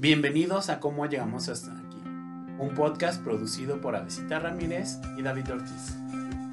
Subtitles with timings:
[0.00, 2.00] Bienvenidos a Cómo Llegamos Hasta Aquí,
[2.60, 5.96] un podcast producido por Avesita Ramírez y David Ortiz.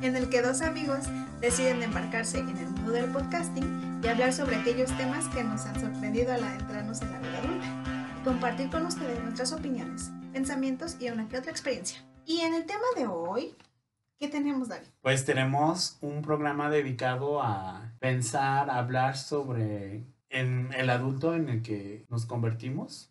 [0.02, 1.02] En el que dos amigos
[1.42, 5.80] deciden embarcarse en el mundo del podcasting y hablar sobre aquellos temas que nos han
[5.80, 8.22] sorprendido al adentrarnos en la vida adulta.
[8.24, 12.00] Compartir con ustedes nuestras opiniones, pensamientos y una que otra experiencia.
[12.26, 13.56] Y en el tema de hoy,
[14.18, 14.88] ¿qué tenemos, David?
[15.02, 21.62] Pues tenemos un programa dedicado a pensar, a hablar sobre en el adulto en el
[21.62, 23.10] que nos convertimos.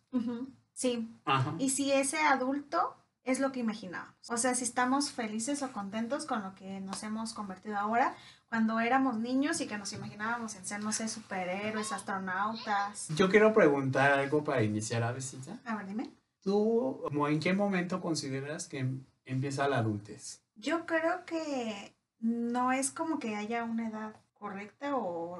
[0.73, 1.09] Sí.
[1.57, 4.13] Y si ese adulto es lo que imaginábamos.
[4.29, 8.15] O sea, si estamos felices o contentos con lo que nos hemos convertido ahora,
[8.47, 13.07] cuando éramos niños y que nos imaginábamos en ser, no sé, superhéroes, astronautas.
[13.15, 15.57] Yo quiero preguntar algo para iniciar, a visita.
[15.65, 16.11] A ver, dime.
[16.43, 18.87] ¿Tú, como en qué momento consideras que
[19.25, 20.43] empieza la adultez?
[20.55, 25.39] Yo creo que no es como que haya una edad correcta o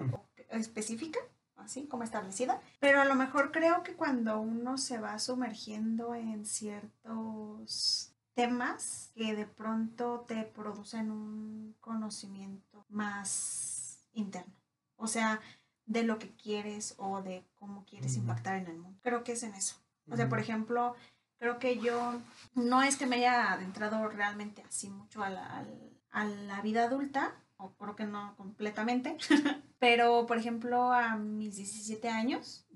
[0.49, 1.20] específica
[1.66, 6.46] así como establecida, pero a lo mejor creo que cuando uno se va sumergiendo en
[6.46, 14.54] ciertos temas que de pronto te producen un conocimiento más interno,
[14.96, 15.41] o sea,
[15.85, 19.00] de lo que quieres o de cómo quieres impactar en el mundo.
[19.04, 19.76] Creo que es en eso.
[20.10, 20.96] O sea, por ejemplo,
[21.40, 22.20] creo que yo
[22.54, 25.66] no es que me haya adentrado realmente así mucho a la,
[26.12, 29.17] a la vida adulta, o creo que no completamente,
[29.79, 32.67] pero por ejemplo a mis 17 años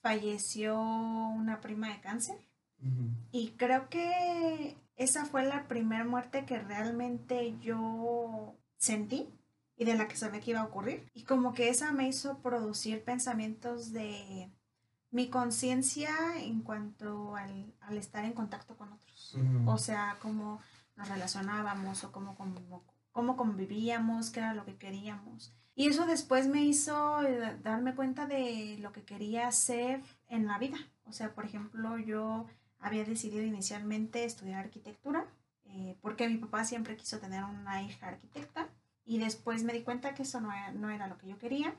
[0.00, 2.36] falleció una prima de cáncer
[3.30, 9.28] y creo que esa fue la primera muerte que realmente yo sentí
[9.76, 11.10] y de la que sabía que iba a ocurrir.
[11.14, 14.50] Y como que esa me hizo producir pensamientos de
[15.10, 19.36] mi conciencia en cuanto al, estar en contacto con otros.
[19.66, 20.60] O sea, cómo
[20.96, 22.82] nos relacionábamos o cómo, cómo,
[23.16, 25.50] cómo convivíamos, qué era lo que queríamos.
[25.74, 30.58] Y eso después me hizo eh, darme cuenta de lo que quería hacer en la
[30.58, 30.76] vida.
[31.06, 32.44] O sea, por ejemplo, yo
[32.78, 35.26] había decidido inicialmente estudiar arquitectura
[35.64, 38.68] eh, porque mi papá siempre quiso tener una hija arquitecta
[39.06, 40.52] y después me di cuenta que eso no
[40.90, 41.74] era, lo que yo quería.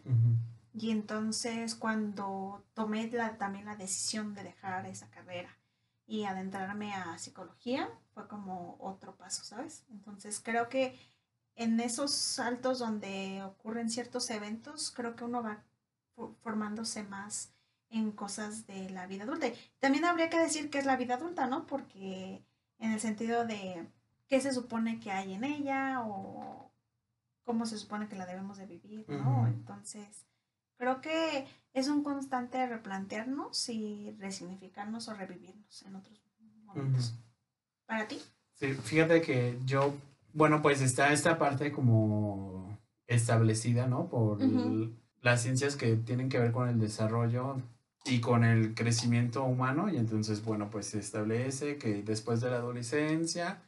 [0.73, 5.55] Y entonces cuando tomé la, también la decisión de dejar esa carrera
[6.07, 9.85] y adentrarme a psicología, fue como otro paso, ¿sabes?
[9.91, 10.97] Entonces creo que
[11.57, 15.63] en esos saltos donde ocurren ciertos eventos, creo que uno va
[16.41, 17.51] formándose más
[17.89, 19.47] en cosas de la vida adulta.
[19.79, 21.65] también habría que decir qué es la vida adulta, ¿no?
[21.65, 22.43] Porque
[22.79, 23.87] en el sentido de
[24.27, 26.71] qué se supone que hay en ella o
[27.43, 29.47] cómo se supone que la debemos de vivir, ¿no?
[29.47, 30.27] Entonces,
[30.77, 36.21] creo que es un constante replantearnos y resignificarnos o revivirnos en otros
[36.63, 37.15] momentos.
[37.85, 38.21] ¿Para ti?
[38.53, 39.95] Sí, fíjate que yo
[40.37, 42.77] bueno, pues está esta parte como
[43.07, 44.07] establecida, ¿no?
[44.07, 44.37] Por
[45.21, 47.59] las ciencias que tienen que ver con el desarrollo
[48.05, 49.89] y con el crecimiento humano.
[49.89, 53.63] Y entonces, bueno, pues se establece que después de la adolescencia,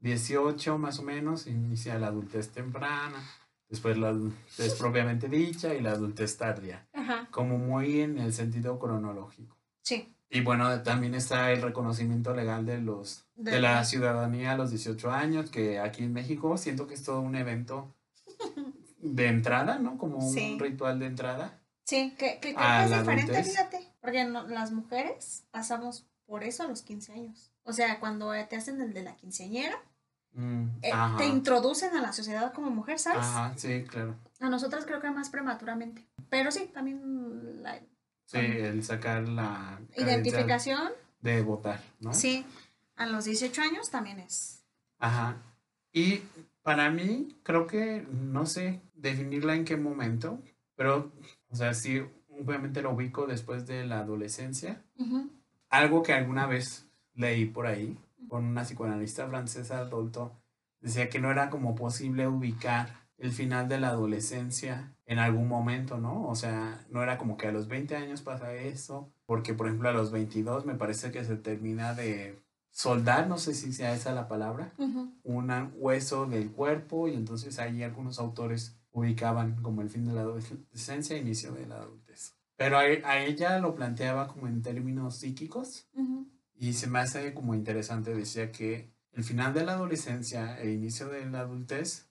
[0.00, 3.22] 18 más o menos, inicia la adultez temprana,
[3.68, 6.88] después la adultez propiamente dicha y la adultez tardía.
[7.30, 9.54] Como muy en el sentido cronológico.
[9.82, 10.14] Sí.
[10.32, 15.10] Y bueno, también está el reconocimiento legal de los de, la ciudadanía a los 18
[15.10, 17.92] años, que aquí en México siento que es todo un evento
[18.98, 19.98] de entrada, ¿no?
[19.98, 21.60] Como un ritual de entrada.
[21.84, 26.68] Sí, que, que creo que es diferente, fíjate, porque las mujeres pasamos por eso a
[26.68, 27.50] los 15 años.
[27.64, 29.76] O sea, cuando te hacen el de la quinceañera,
[30.34, 33.26] mm, eh, te introducen a la sociedad como mujer, ¿sabes?
[33.26, 34.14] Ajá, sí, claro.
[34.38, 36.06] A nosotras creo que más prematuramente.
[36.28, 37.80] Pero sí, también la,
[38.30, 42.14] Sí, el sacar la identificación de votar, ¿no?
[42.14, 42.46] Sí,
[42.94, 44.62] a los 18 años también es.
[45.00, 45.36] Ajá.
[45.92, 46.22] Y
[46.62, 50.40] para mí, creo que no sé definirla en qué momento,
[50.76, 51.10] pero,
[51.48, 54.80] o sea, sí, obviamente lo ubico después de la adolescencia.
[55.68, 57.98] Algo que alguna vez leí por ahí,
[58.28, 60.40] con una psicoanalista francesa adulto,
[60.78, 65.98] decía que no era como posible ubicar el final de la adolescencia en algún momento,
[65.98, 66.28] ¿no?
[66.28, 69.88] O sea, no era como que a los 20 años pasa eso, porque por ejemplo
[69.88, 72.40] a los 22 me parece que se termina de
[72.70, 74.72] soldar, no sé si sea esa la palabra,
[75.24, 80.20] un hueso del cuerpo y entonces ahí algunos autores ubicaban como el fin de la
[80.20, 82.36] adolescencia, inicio de la adultez.
[82.54, 85.88] Pero a, ella lo planteaba como en términos psíquicos
[86.54, 91.08] y se me hace como interesante, decía que el final de la adolescencia e inicio
[91.08, 92.08] de la adultez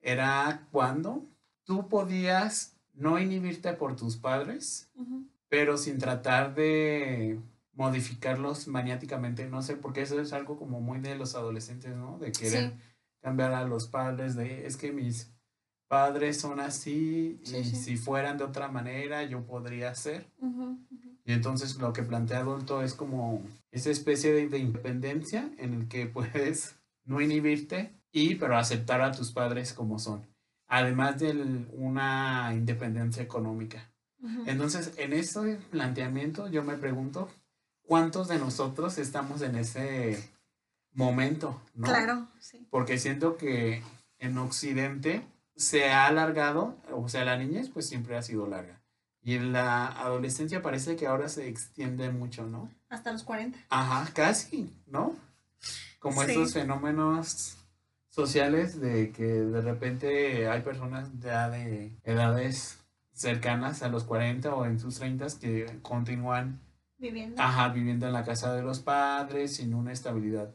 [0.00, 1.24] era cuando
[1.68, 4.90] tú podías no inhibirte por tus padres,
[5.50, 7.38] pero sin tratar de
[7.74, 12.18] modificarlos maniáticamente, no sé, porque eso es algo como muy de los adolescentes, ¿no?
[12.18, 12.72] De querer
[13.20, 15.30] cambiar a los padres, de es que mis
[15.88, 20.26] padres son así y si fueran de otra manera yo podría ser.
[21.26, 23.42] Y entonces lo que plantea adulto es como
[23.72, 29.12] esa especie de, de independencia en el que puedes no inhibirte y pero aceptar a
[29.12, 30.26] tus padres como son.
[30.68, 31.32] Además de
[31.72, 33.90] una independencia económica.
[34.46, 37.28] Entonces, en este planteamiento yo me pregunto,
[37.82, 40.32] ¿cuántos de nosotros estamos en ese
[40.92, 41.60] momento?
[41.74, 41.86] ¿no?
[41.86, 42.66] Claro, sí.
[42.70, 43.82] Porque siento que
[44.18, 45.24] en Occidente
[45.56, 48.80] se ha alargado, o sea, la niñez pues siempre ha sido larga.
[49.22, 52.70] Y en la adolescencia parece que ahora se extiende mucho, ¿no?
[52.88, 53.58] Hasta los 40.
[53.68, 55.16] Ajá, casi, ¿no?
[55.98, 57.57] Como estos fenómenos
[58.18, 62.80] sociales de que de repente hay personas ya de edades
[63.12, 66.60] cercanas a los 40 o en sus 30 que continúan
[66.98, 67.40] viviendo.
[67.40, 70.52] Ajá, viviendo en la casa de los padres sin una estabilidad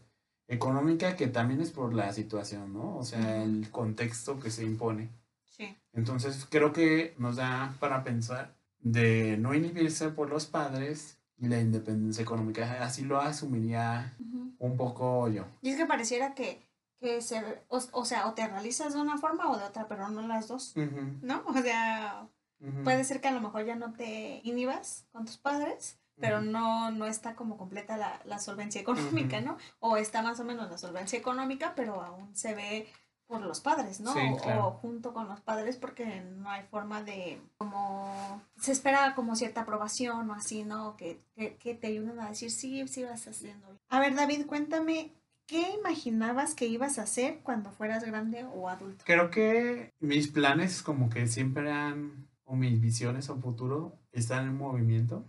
[0.50, 2.98] económica que también es por la situación, ¿no?
[2.98, 5.10] O sea, el contexto que se impone.
[5.46, 5.74] Sí.
[5.94, 11.62] Entonces creo que nos da para pensar de no inhibirse por los padres y la
[11.62, 12.84] independencia económica.
[12.84, 14.14] Así lo asumiría
[14.60, 15.46] un poco yo.
[15.62, 16.73] Y es que pareciera que,
[17.04, 20.26] que se, o, sea, o te realizas de una forma o de otra, pero no
[20.26, 20.74] las dos,
[21.22, 21.44] ¿no?
[21.46, 22.30] O sea,
[22.86, 26.92] puede ser que a lo mejor ya no te inhibas con tus padres, pero no,
[26.92, 29.58] no está como completa la, la solvencia económica, ¿no?
[29.82, 32.88] O está más o menos la solvencia económica, pero aún se ve
[33.28, 34.14] por los padres, ¿no?
[34.14, 39.62] O junto con los padres porque no hay forma de, como, se espera como cierta
[39.62, 40.96] aprobación o así, ¿no?
[40.96, 43.68] Que, que, te ayuden a decir, sí, sí vas haciendo.
[43.90, 45.12] A ver, David, cuéntame,
[45.48, 49.04] ¿qué imaginabas que ibas a hacer cuando fueras grande o adulto?
[49.06, 54.58] Creo que mis planes como que siempre han, o mis visiones o futuro, están en
[54.58, 55.26] movimiento.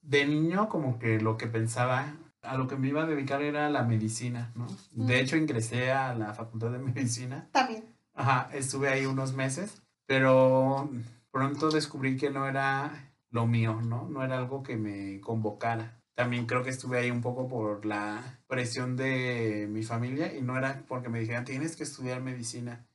[0.00, 3.70] De niño como que lo que pensaba a lo que me iba a dedicar era
[3.70, 4.66] la medicina, ¿no?
[4.90, 7.48] De hecho, ingresé a la Facultad de Medicina.
[7.52, 7.84] También.
[8.14, 10.90] Ajá, estuve ahí unos meses, pero
[11.30, 14.08] pronto descubrí que no era lo mío, ¿no?
[14.08, 16.01] No era algo que me convocara.
[16.14, 20.58] También creo que estuve ahí un poco por la presión de mi familia y no
[20.58, 22.86] era porque me dijeran, tienes que estudiar medicina.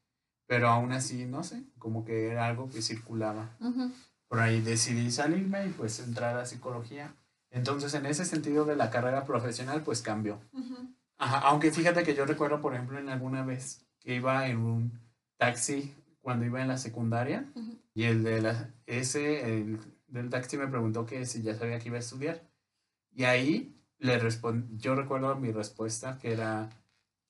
[0.45, 3.57] Pero aún así, no sé, como que era algo que circulaba.
[4.27, 7.15] Por ahí decidí salirme y pues entrar a psicología.
[7.49, 10.39] Entonces, en ese sentido de la carrera profesional, pues cambió.
[11.17, 14.99] Ajá, aunque fíjate que yo recuerdo, por ejemplo, en alguna vez que iba en un
[15.37, 17.45] taxi cuando iba en la secundaria
[17.93, 21.87] y el de la, ese, el del taxi me preguntó que si ya sabía que
[21.87, 22.46] iba a estudiar.
[23.17, 26.69] Y ahí le respondí, yo recuerdo mi respuesta que era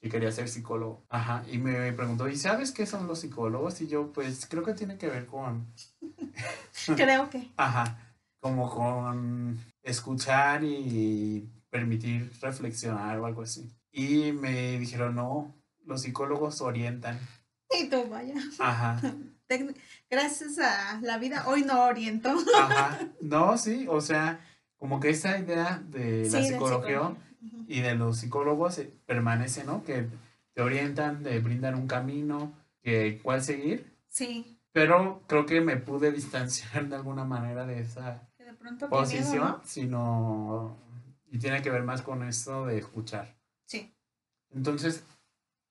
[0.02, 1.06] que quería ser psicólogo.
[1.08, 3.80] Ajá, y me preguntó, ¿y sabes qué son los psicólogos?
[3.80, 5.66] Y yo, pues creo que tiene que ver con...
[6.98, 7.54] creo que.
[7.56, 13.72] Ajá, como con escuchar y permitir reflexionar o algo así.
[13.90, 15.56] Y me dijeron, no,
[15.86, 17.18] los psicólogos orientan.
[17.80, 18.36] Y tú, vaya.
[18.60, 19.02] Ajá.
[20.10, 22.36] Gracias a la vida, hoy no oriento.
[22.58, 23.00] Ajá.
[23.22, 24.42] No, sí, o sea,
[24.78, 27.16] como que esa idea de la psicología
[27.68, 29.84] y de los psicólogos eh, permanece, ¿no?
[29.84, 30.08] Que
[30.54, 33.94] te orientan, te brindan un camino, que cuál seguir.
[34.08, 34.60] Sí.
[34.72, 38.28] Pero creo que me pude distanciar de alguna manera de esa
[38.90, 40.78] posición, sino
[41.30, 43.36] y tiene que ver más con esto de escuchar.
[43.66, 43.94] Sí.
[44.52, 45.04] Entonces,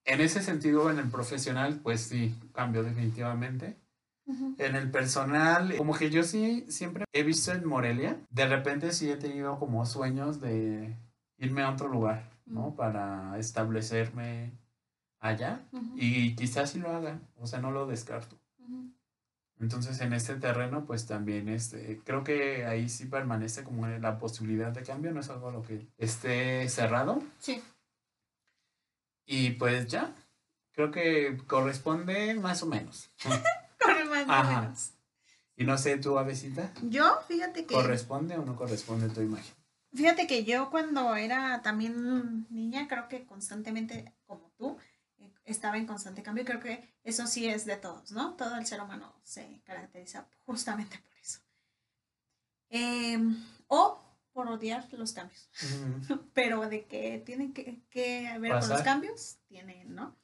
[0.05, 3.77] en ese sentido, en el profesional, pues sí, cambio definitivamente.
[4.59, 9.09] En el personal, como que yo sí siempre he visto en Morelia, de repente sí
[9.09, 10.97] he tenido como sueños de
[11.39, 12.75] irme a otro lugar, ¿no?
[12.75, 14.53] Para establecerme
[15.21, 15.61] allá
[15.95, 18.37] y quizás sí lo haga, o sea, no lo descarto.
[19.59, 24.73] Entonces en este terreno pues también este, creo que ahí sí permanece como la posibilidad
[24.73, 27.23] de cambio, no es algo a lo que esté cerrado.
[27.39, 27.63] Sí.
[29.25, 30.15] Y pues ya,
[30.73, 33.11] creo que corresponde más o menos.
[34.25, 34.93] más o menos.
[35.57, 36.73] Y no sé, tú, Avesita.
[36.83, 37.75] Yo, fíjate que...
[37.75, 39.55] ¿Corresponde o no corresponde tu imagen?
[39.93, 44.77] Fíjate que yo cuando era también niña, creo que constantemente, como tú,
[45.47, 46.45] estaba en constante cambio.
[46.45, 48.35] Creo que eso sí es de todos, ¿no?
[48.35, 51.41] Todo el ser humano se caracteriza justamente por eso.
[52.69, 55.49] Em, o por odiar los cambios.
[56.35, 60.15] Pero de que tienen que, que ver con los cambios, tienen, ¿no?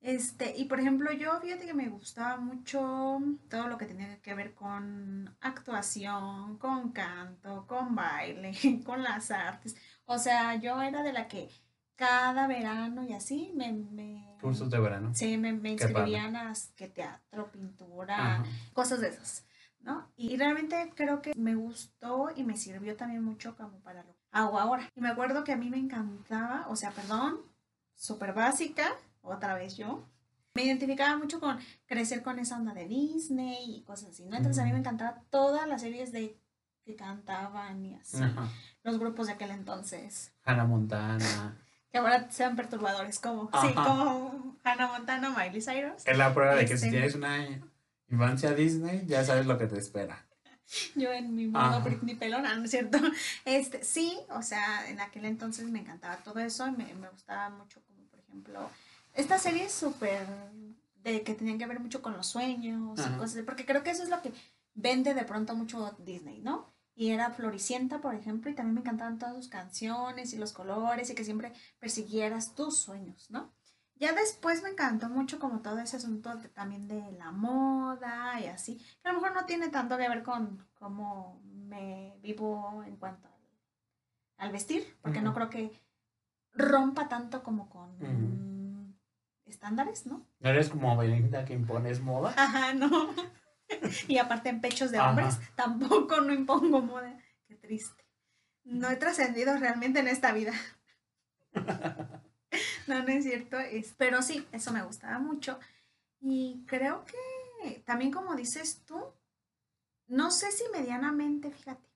[0.00, 4.34] Este, y por ejemplo, yo fíjate que me gustaba mucho todo lo que tenía que
[4.34, 8.52] ver con actuación, con canto, con baile,
[8.86, 9.76] con las artes.
[10.04, 11.48] O sea, yo era de la que
[11.96, 13.72] cada verano y así me...
[13.72, 15.10] me Cursos de verano.
[15.14, 19.44] Sí, me, me inscribían a que teatro, pintura, cosas de esas,
[19.80, 20.08] ¿no?
[20.16, 24.60] Y realmente creo que me gustó y me sirvió también mucho como para lo hago
[24.60, 24.88] ahora.
[24.94, 27.40] Y me acuerdo que a mí me encantaba, o sea, perdón,
[27.94, 30.06] súper básica, otra vez yo,
[30.54, 34.36] me identificaba mucho con crecer con esa onda de Disney y cosas así, ¿no?
[34.36, 36.36] Entonces a mí me encantaba todas las series de
[36.84, 38.18] que cantaban y así.
[38.82, 40.32] Los grupos de aquel entonces.
[40.44, 41.56] Hannah Montana.
[41.92, 46.06] Que ahora sean perturbadores, como, sí, como Hannah Montana, Miley Cyrus.
[46.06, 46.90] Es la prueba de que si este.
[46.90, 47.46] tienes una
[48.10, 50.26] infancia Disney, ya sabes lo que te espera.
[50.96, 52.98] Yo en mi modo Britney pelona, ¿no es cierto?
[53.44, 57.50] Este, sí, o sea, en aquel entonces me encantaba todo eso y me, me gustaba
[57.50, 58.70] mucho, como por ejemplo,
[59.18, 60.26] esta serie es súper
[61.02, 64.04] de que tenían que ver mucho con los sueños y cosas, porque creo que eso
[64.04, 64.32] es lo que
[64.74, 66.72] vende de pronto mucho Disney, ¿no?
[66.94, 71.10] Y era Floricienta, por ejemplo, y también me encantaban todas sus canciones y los colores
[71.10, 73.52] y que siempre persiguieras tus sueños, ¿no?
[73.96, 78.76] Ya después me encantó mucho como todo ese asunto también de la moda y así,
[79.02, 83.28] que a lo mejor no tiene tanto que ver con cómo me vivo en cuanto
[84.36, 85.72] al, vestir, porque no creo que
[86.52, 88.57] rompa tanto como con
[89.48, 90.26] estándares, ¿no?
[90.40, 92.34] No eres como Belinda que impones moda.
[92.36, 93.14] Ajá, no.
[94.08, 97.18] y aparte en pechos de hombres, tampoco no impongo moda.
[97.46, 98.04] Qué triste.
[98.64, 100.52] No he trascendido realmente en esta vida.
[102.86, 103.58] no, no es cierto.
[103.58, 105.58] Es, pero sí, eso me gustaba mucho.
[106.20, 109.02] Y creo que también como dices tú,
[110.06, 111.88] no sé si medianamente, fíjate,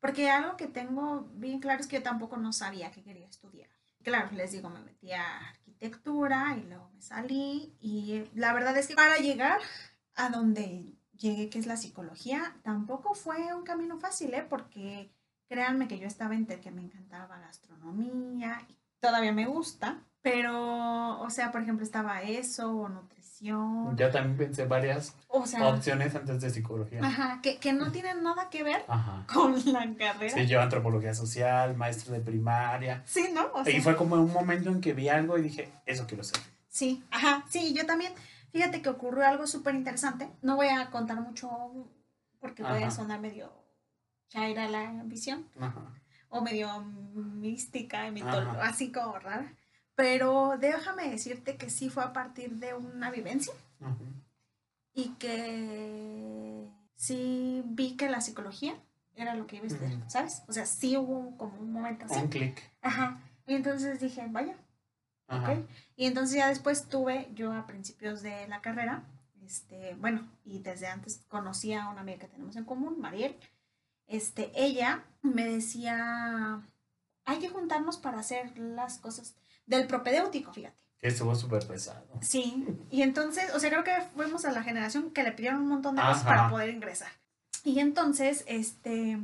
[0.00, 3.68] porque algo que tengo bien claro es que yo tampoco no sabía que quería estudiar.
[4.02, 8.86] Claro, les digo, me metí a arquitectura y luego me salí y la verdad es
[8.86, 9.60] que para llegar
[10.14, 14.44] a donde llegué, que es la psicología, tampoco fue un camino fácil, ¿eh?
[14.48, 15.10] porque
[15.48, 21.30] créanme que yo estaba entre que me encantaba gastronomía y todavía me gusta, pero, o
[21.30, 23.19] sea, por ejemplo, estaba eso o nutrición.
[23.40, 27.00] Ya también pensé varias opciones antes de psicología.
[27.02, 28.84] Ajá, que, que no tienen nada que ver
[29.32, 30.34] con la carrera.
[30.34, 33.02] Sí, yo antropología social, maestro de primaria.
[33.06, 33.50] Sí, ¿no?
[33.66, 36.40] y fue como un momento en que vi algo y dije, eso quiero ser.
[36.68, 38.12] Sí, ajá, sí, yo también.
[38.52, 40.28] Fíjate que ocurrió algo súper interesante.
[40.42, 41.50] No voy a contar mucho
[42.40, 43.50] porque puede sonar medio
[44.28, 45.46] chaira la visión.
[45.58, 45.92] Ajá
[46.30, 48.10] o medio mística,
[48.62, 49.52] así como rara.
[50.00, 53.52] Pero déjame decirte que sí fue a partir de una vivencia
[54.94, 58.74] y que sí vi que la psicología
[59.14, 60.42] era lo que iba a estudiar, ¿sabes?
[60.48, 62.18] O sea, sí hubo como un momento así.
[62.18, 62.62] Un clic.
[62.80, 63.20] Ajá.
[63.46, 64.56] Y entonces dije, vaya.
[65.28, 65.66] Okay.
[65.96, 69.04] Y entonces ya después tuve, yo a principios de la carrera,
[69.44, 73.36] este, bueno, y desde antes conocía a una amiga que tenemos en común, Mariel,
[74.06, 76.62] este, ella me decía,
[77.26, 79.36] hay que juntarnos para hacer las cosas
[79.70, 80.76] del propedéutico, fíjate.
[81.00, 82.04] Estuvo súper pesado.
[82.20, 85.68] Sí, y entonces, o sea, creo que fuimos a la generación que le pidieron un
[85.68, 87.10] montón de cosas para poder ingresar.
[87.64, 89.18] Y entonces, este,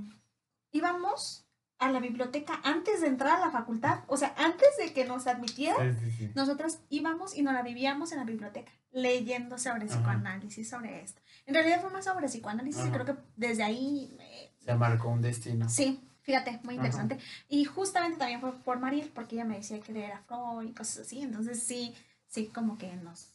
[0.73, 1.45] íbamos
[1.79, 5.27] a la biblioteca antes de entrar a la facultad, o sea, antes de que nos
[5.27, 5.99] admitieran,
[6.35, 11.21] nosotras íbamos y nos la vivíamos en la biblioteca, leyendo sobre psicoanálisis, sobre esto.
[11.45, 14.17] En realidad fue más sobre psicoanálisis y creo que desde ahí
[14.65, 15.69] se marcó un destino.
[15.69, 17.19] Sí, fíjate, muy interesante.
[17.49, 21.07] Y justamente también fue por Mariel, porque ella me decía que era Freud y cosas
[21.07, 21.23] así.
[21.23, 21.95] Entonces sí,
[22.27, 23.29] sí, como que nos...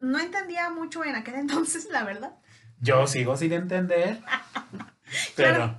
[0.00, 2.32] No entendía mucho en aquel entonces, la verdad.
[2.80, 4.22] Yo sigo sin entender.
[5.36, 5.76] pero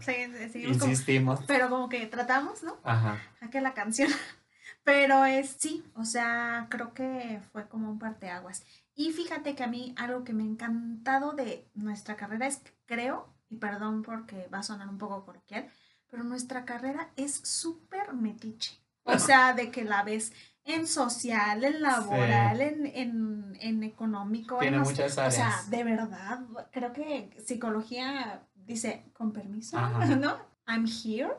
[0.53, 1.39] insistimos.
[1.47, 2.77] pero como que tratamos, ¿no?
[2.83, 3.19] Ajá.
[3.41, 4.11] A la canción.
[4.83, 8.63] Pero es, sí, o sea, creo que fue como un parteaguas.
[8.95, 12.71] Y fíjate que a mí algo que me ha encantado de nuestra carrera es que
[12.87, 15.69] creo y perdón porque va a sonar un poco coloquial,
[16.11, 18.79] pero nuestra carrera es súper metiche.
[19.03, 20.31] O sea, de que la ves
[20.63, 24.59] en social, en laboral, en, en, económico.
[24.59, 25.33] Tiene muchas áreas.
[25.33, 26.41] O sea, de verdad,
[26.71, 29.79] creo que psicología dice, con permiso,
[30.19, 30.37] ¿no?
[30.67, 31.31] I'm here.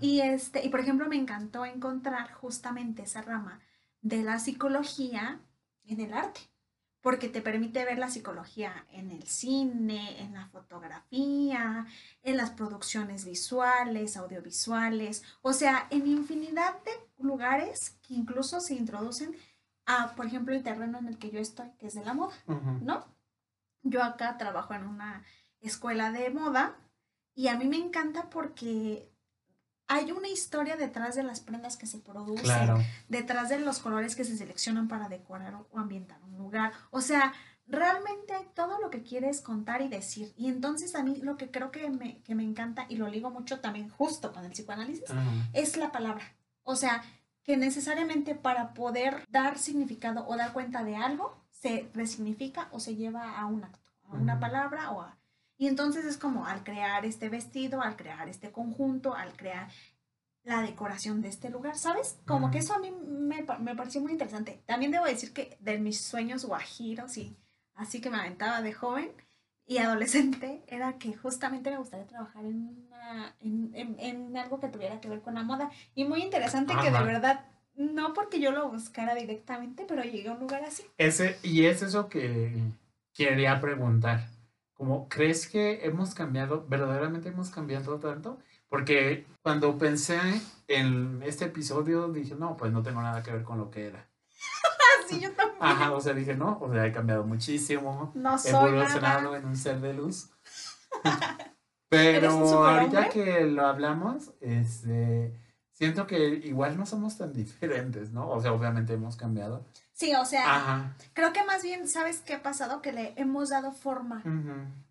[0.00, 3.60] Y, este, y por ejemplo, me encantó encontrar justamente esa rama
[4.02, 5.40] de la psicología
[5.84, 6.40] en el arte
[7.06, 11.86] porque te permite ver la psicología en el cine, en la fotografía,
[12.24, 16.90] en las producciones visuales, audiovisuales, o sea, en infinidad de
[17.24, 19.36] lugares que incluso se introducen
[19.86, 22.34] a, por ejemplo, el terreno en el que yo estoy, que es de la moda,
[22.82, 23.04] ¿no?
[23.84, 25.22] Yo acá trabajo en una
[25.60, 26.76] escuela de moda
[27.36, 29.15] y a mí me encanta porque
[29.88, 34.24] hay una historia detrás de las prendas que se producen, detrás de los colores que
[34.24, 36.72] se seleccionan para decorar o ambientar un lugar.
[36.90, 37.32] O sea,
[37.66, 40.32] realmente todo lo que quieres contar y decir.
[40.36, 43.30] Y entonces a mí lo que creo que me, que me encanta, y lo ligo
[43.30, 45.04] mucho también justo con el psicoanálisis,
[45.52, 46.24] es la palabra.
[46.62, 47.02] O sea,
[47.42, 52.96] que necesariamente para poder dar significado o dar cuenta de algo, se resignifica o se
[52.96, 55.16] lleva a un acto, a una palabra o a
[55.58, 59.68] y entonces es como al crear este vestido, al crear este conjunto, al crear
[60.44, 62.18] la decoración de este lugar, ¿sabes?
[62.24, 64.62] Como que eso a mí me, me, pareció muy interesante.
[64.66, 67.36] También debo decir que de mis sueños guajiros y
[67.74, 69.10] así que me aventaba de joven,
[69.66, 74.68] y adolescente era que justamente me gustaría trabajar en, una, en, en, en algo que
[74.68, 75.70] tuviera que ver con la moda.
[75.94, 77.44] Y muy interesante que de verdad,
[77.74, 80.84] no porque yo lo buscara directamente, pero llegué a un lugar así.
[80.98, 82.62] Ese, y es eso que
[83.12, 84.28] quería preguntar.
[84.76, 88.38] Como, ¿crees que hemos cambiado, verdaderamente hemos cambiado tanto?
[88.68, 90.20] Porque cuando pensé
[90.68, 94.06] en este episodio dije, no, pues no tengo nada que ver con lo que era.
[95.04, 95.56] Así yo también.
[95.60, 99.38] Ajá, o sea, dije, no, o sea, he cambiado muchísimo, No he soy evolucionado nada.
[99.38, 100.30] en un ser de luz.
[101.90, 105.40] ¿Eres un Pero ahorita que lo hablamos, este,
[105.72, 108.28] siento que igual no somos tan diferentes, ¿no?
[108.28, 109.64] O sea, obviamente hemos cambiado.
[109.96, 110.94] Sí, o sea, Ajá.
[111.14, 112.82] creo que más bien, ¿sabes qué ha pasado?
[112.82, 114.22] Que le hemos dado forma.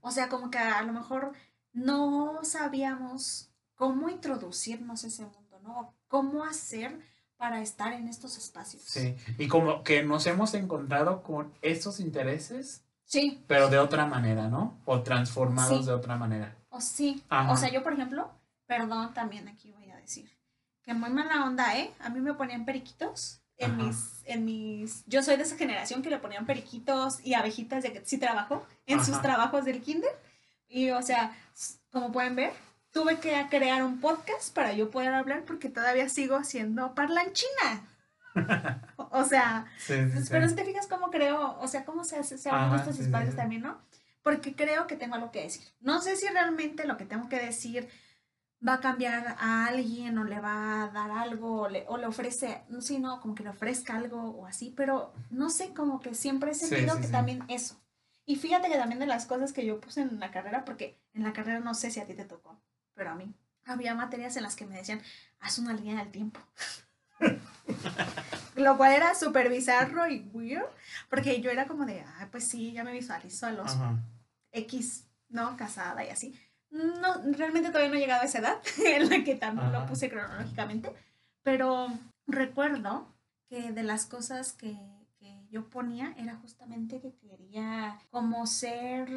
[0.02, 1.32] O sea, como que a lo mejor
[1.74, 5.94] no sabíamos cómo introducirnos a ese mundo, ¿no?
[6.08, 7.00] Cómo hacer
[7.38, 8.82] para estar en estos espacios.
[8.84, 14.48] Sí, y como que nos hemos encontrado con esos intereses, Sí, pero de otra manera,
[14.48, 14.80] ¿no?
[14.86, 15.86] O transformados Sí.
[15.86, 16.56] de otra manera.
[16.70, 17.24] o sí.
[17.30, 17.52] Ajá.
[17.52, 18.32] O sea, yo, por ejemplo,
[18.66, 20.28] perdón, también aquí voy a decir
[20.82, 21.94] que muy mala onda, ¿eh?
[22.00, 26.10] A mí me ponían periquitos en mis, en mis, yo soy de esa generación que
[26.10, 29.22] le ponían periquitos y abejitas de que sí trabajó en sus Ajá.
[29.22, 30.12] trabajos del kinder.
[30.68, 31.36] Y, o sea,
[31.92, 32.52] como pueden ver,
[32.92, 37.88] tuve que crear un podcast para yo poder hablar porque todavía sigo siendo parlanchina.
[39.12, 40.28] O- sea, Sí, sí, sí.
[40.30, 43.36] pero si te fijas cómo creo, o sea, cómo se, hace, se abren estos espacios
[43.36, 43.80] también, ¿no?
[44.24, 45.62] Porque creo que tengo algo que decir.
[45.80, 47.88] No sé si realmente lo que tengo que decir
[48.68, 52.08] va a cambiar a alguien o le va a dar algo o le, o le
[52.08, 56.00] ofrece, no sé, no, como que le ofrezca algo o así, pero no sé, como
[56.00, 57.12] que siempre he Sí, sentido sí, que sí.
[57.12, 57.80] también eso.
[58.26, 61.24] Y fíjate que también de las cosas que yo puse en la carrera, porque en
[61.24, 62.60] la carrera no sé si a ti te tocó,
[62.96, 63.32] pero a mí
[63.66, 65.02] había materias en las que me decían,
[65.40, 66.40] haz una línea del tiempo.
[68.56, 70.66] Lo cual era súper bizarro y weird,
[71.10, 73.96] porque yo era como de, ay, pues sí, ya me visualizo a los Ajá.
[74.54, 75.58] X, ¿no?
[75.58, 76.40] Casada y así.
[76.70, 80.10] No, realmente todavía no he llegado a esa edad en la que también lo puse
[80.10, 80.94] cronológicamente,
[81.44, 81.88] pero
[82.28, 83.08] recuerdo
[83.48, 84.76] que de las cosas que,
[85.20, 89.08] que yo ponía era justamente que quería como ser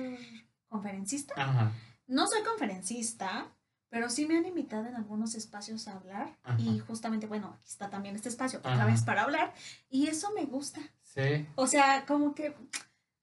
[0.69, 1.35] conferencista.
[1.37, 1.73] Ajá.
[2.07, 3.49] No soy conferencista,
[3.91, 6.61] pero sí me han invitado en algunos espacios a hablar Ajá.
[6.61, 8.87] y justamente, bueno, aquí está también este espacio otra Ajá.
[8.87, 9.53] vez para hablar
[9.89, 10.81] y eso me gusta.
[11.03, 11.47] Sí.
[11.55, 12.55] O sea, como que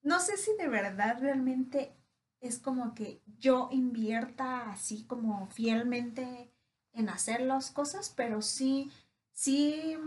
[0.02, 1.95] no sé si de verdad realmente
[2.41, 6.52] es como que yo invierta así como fielmente
[6.93, 8.91] en hacer las cosas, pero sí,
[9.32, 9.98] sí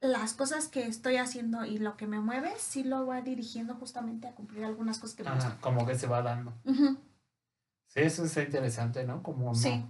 [0.00, 4.26] las cosas que estoy haciendo y lo que me mueve, sí lo va dirigiendo justamente
[4.26, 5.58] a cumplir algunas cosas que me Ajá.
[5.60, 6.52] Como que se va dando.
[6.64, 9.22] Sí, eso está interesante, ¿no?
[9.22, 9.54] Como no.
[9.54, 9.84] Sí.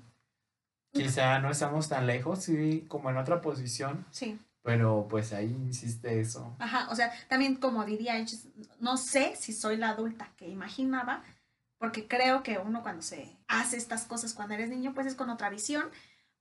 [0.92, 6.20] Quizá no estamos tan lejos, sí, como en otra posición, Sí, pero pues ahí insiste
[6.20, 6.54] eso.
[6.58, 8.22] ajá, o sea, también como diría
[8.80, 11.22] no sé si soy la adulta que imaginaba,
[11.82, 15.30] porque creo que uno cuando se hace estas cosas cuando eres niño, pues es con
[15.30, 15.82] otra visión,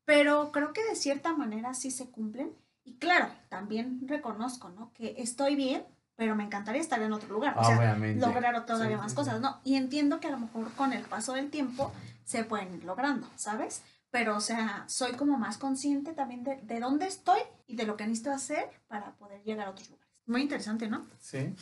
[0.06, 2.56] pero creo que de cierta manera sí se cumplen.
[2.84, 4.94] Y claro, también reconozco, ¿no?
[4.94, 5.84] Que estoy bien,
[6.16, 9.42] pero me encantaría estar en otro lugar, o sea, lograr todavía Sí, más sí, cosas.
[9.42, 9.60] ¿no?
[9.64, 11.92] Y entiendo que a lo mejor con el paso del tiempo
[12.24, 13.82] se pueden ir logrando, ¿sabes?
[14.12, 17.98] Pero, o sea, soy como más consciente también de, de dónde estoy y de lo
[17.98, 20.01] que necesito hacer para poder llegar a otros lugares.
[20.32, 21.06] Muy interesante, ¿no?
[21.20, 21.54] Sí.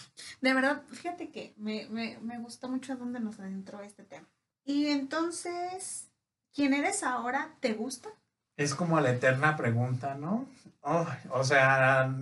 [0.42, 4.28] De verdad, fíjate que me, me, me gustó mucho dónde nos adentró este tema.
[4.64, 6.08] Y entonces,
[6.54, 7.56] ¿quién eres ahora?
[7.62, 8.10] ¿Te gusta?
[8.58, 10.46] Es como la eterna pregunta, ¿no?
[10.84, 12.14] Ay, o sea,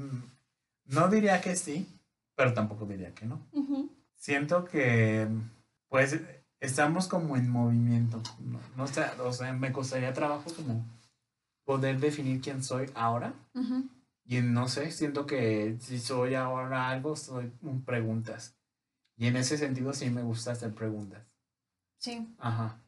[0.85, 1.85] no diría que sí,
[2.35, 3.41] pero tampoco diría que no.
[4.15, 5.27] Siento que,
[5.89, 6.17] pues,
[6.61, 8.23] estamos como en movimiento.
[8.39, 8.85] No, no
[9.25, 10.85] o sea, me costaría trabajo como
[11.65, 13.33] poder definir quién soy ahora.
[13.53, 13.89] ujú.
[14.29, 18.57] Y no sé, siento que si soy ahora algo, soy un preguntas.
[19.15, 21.25] Y en ese sentido sí me gusta hacer preguntas.
[21.97, 22.27] Sí.
[22.37, 22.81] Ajá.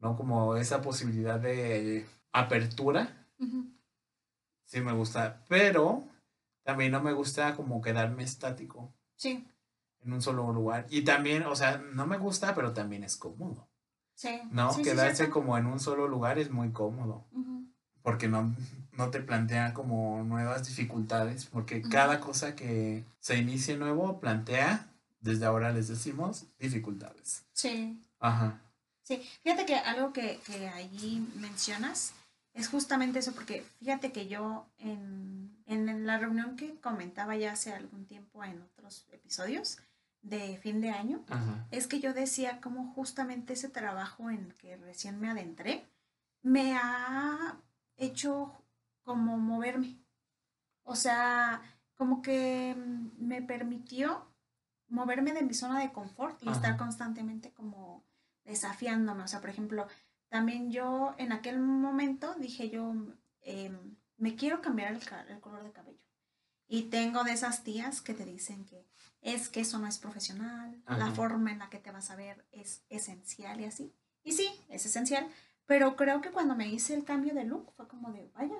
[0.00, 3.26] No como esa posibilidad de apertura,
[4.64, 5.44] sí me gusta.
[5.48, 6.04] Pero
[6.64, 9.46] también no me gusta como quedarme estático Sí.
[10.00, 10.86] en un solo lugar.
[10.90, 13.68] Y también, o sea, no me gusta, pero también es cómodo.
[14.14, 14.40] Sí.
[14.50, 14.72] ¿No?
[14.72, 17.26] Sí, Quedarse como en un solo lugar es muy cómodo.
[18.02, 18.54] Porque no,
[18.98, 24.88] no te plantea como nuevas dificultades, porque cada cosa que se inicie nuevo plantea,
[25.20, 27.44] desde ahora les decimos, dificultades.
[27.52, 28.02] Sí.
[28.18, 28.60] Ajá.
[29.04, 32.12] Sí, fíjate que algo que, que allí mencionas
[32.54, 37.72] es justamente eso, porque fíjate que yo en, en la reunión que comentaba ya hace
[37.72, 39.78] algún tiempo en otros episodios
[40.22, 41.68] de fin de año, Ajá.
[41.70, 45.86] es que yo decía como justamente ese trabajo en el que recién me adentré
[46.42, 47.56] me ha
[47.96, 48.52] hecho
[49.08, 50.04] como moverme.
[50.82, 51.62] O sea,
[51.94, 54.30] como que mm, me permitió
[54.88, 58.04] moverme de mi zona de confort y estar constantemente como
[58.44, 59.22] desafiándome.
[59.22, 59.86] O sea, por ejemplo,
[60.28, 62.94] también yo en aquel momento dije yo,
[63.40, 66.04] em, me quiero cambiar el, color de cabello.
[66.66, 68.86] Y tengo de esas tías que te dicen que
[69.22, 72.44] es que eso no es profesional, la forma en la que te vas a ver
[72.52, 73.94] es esencial y así.
[74.22, 75.26] Y sí, es esencial,
[75.64, 78.58] pero creo que cuando me hice el cambio de look fue como de, vaya,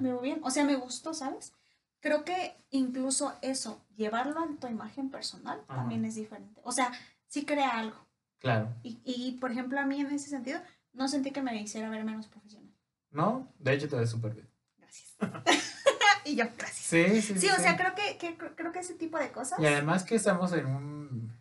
[0.00, 0.40] me veo bien.
[0.44, 1.52] O sea, me gustó, ¿sabes?
[2.00, 6.60] Creo que incluso eso, llevarlo a tu imagen personal también es diferente.
[6.64, 6.92] O sea,
[7.26, 8.06] sí crea algo.
[8.38, 8.68] Claro.
[8.82, 10.60] Y, y, por ejemplo, a mí en ese sentido,
[10.92, 12.72] no sentí que me hiciera ver menos profesional.
[13.10, 14.48] No, de hecho te ves súper bien.
[14.78, 15.16] Gracias.
[16.24, 16.76] y yo, gracias.
[16.76, 17.40] Sí, sí, sí.
[17.40, 19.58] Sí, o sea, creo que, que, creo que ese tipo de cosas.
[19.58, 21.32] Y además que estamos en un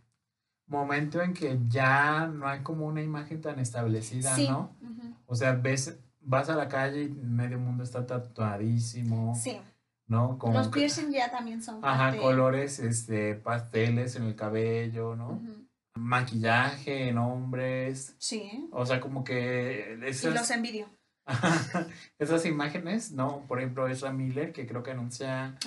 [0.68, 4.76] momento en que ya no hay como una imagen tan establecida, ¿no?
[5.28, 9.36] O sea, ves, vas a la calle y medio mundo está tatuadísimo.
[9.36, 9.58] Sí.
[10.08, 10.38] ¿No?
[10.38, 11.84] Como Los piercing ya también son.
[11.84, 15.42] Ajá, colores, este, pasteles en el cabello, ¿no?
[15.96, 18.16] Maquillaje en hombres.
[18.20, 18.70] Sí.
[18.72, 19.98] O sea, como que...
[20.06, 20.88] Esas, y los envidio.
[22.20, 23.46] esas imágenes, ¿no?
[23.48, 25.58] Por ejemplo, Ezra Miller, que creo que anuncia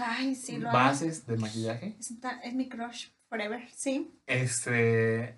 [0.72, 1.96] bases de maquillaje.
[1.98, 2.12] Es,
[2.44, 4.12] es mi crush forever, sí.
[4.26, 5.36] Este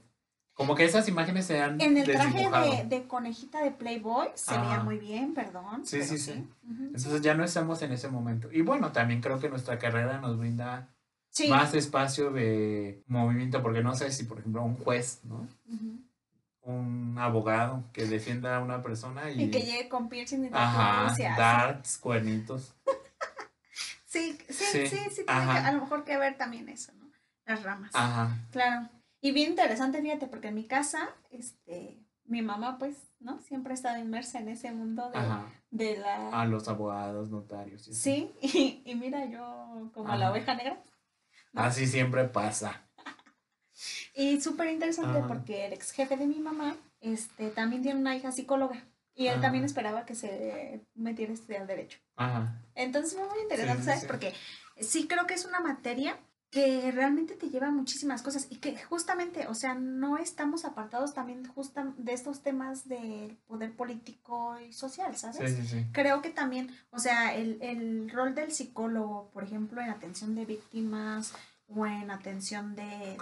[0.61, 4.59] como que esas imágenes se han En el traje de, de, conejita de Playboy se
[4.59, 5.87] veía muy bien, perdón.
[5.87, 6.47] Sí, sí, sí.
[6.69, 8.53] Entonces ya no estamos en ese momento.
[8.53, 10.91] Y bueno, también creo que nuestra carrera nos brinda
[11.49, 15.49] más espacio de movimiento, porque no sé si, por ejemplo, un juez, ¿no?
[16.61, 19.45] Un abogado que defienda a una persona y...
[19.45, 22.75] y que llegue con piercing y Ajá, darts, cuernitos.
[24.05, 27.07] sí, sí, sí, sí, sí tiene a lo mejor que ver también eso, ¿no?
[27.47, 27.93] Las ramas.
[27.95, 28.37] Ajá.
[28.53, 28.91] Claro.
[29.21, 33.39] Y bien interesante, fíjate, porque en mi casa, este, mi mamá, pues, ¿no?
[33.41, 35.11] Siempre ha estado inmersa en ese mundo
[35.71, 36.31] de, la...
[36.31, 37.83] A los abogados, notarios.
[37.83, 40.81] Sí, y, y, mira, yo como la oveja negra.
[41.55, 42.89] Así siempre pasa.
[44.15, 48.33] y súper interesante porque el ex jefe de mi mamá, este, también tiene una hija
[48.33, 48.85] psicóloga.
[49.15, 51.99] Y él también esperaba que se metiera a estudiar Derecho.
[52.17, 52.63] Ajá.
[52.75, 54.07] Entonces fue muy interesante, ¿sabes?
[54.07, 54.33] Porque
[54.79, 56.19] sí creo que es una materia
[56.51, 61.15] que realmente te lleva a muchísimas cosas y que justamente, o sea, no estamos apartados
[61.15, 65.55] también justa de estos temas del poder político y social, ¿sabes?
[65.55, 65.87] Sí, sí, sí.
[65.93, 70.45] Creo que también, o sea, el, el, rol del psicólogo, por ejemplo, en atención de
[70.45, 71.33] víctimas
[71.69, 73.17] o en atención de,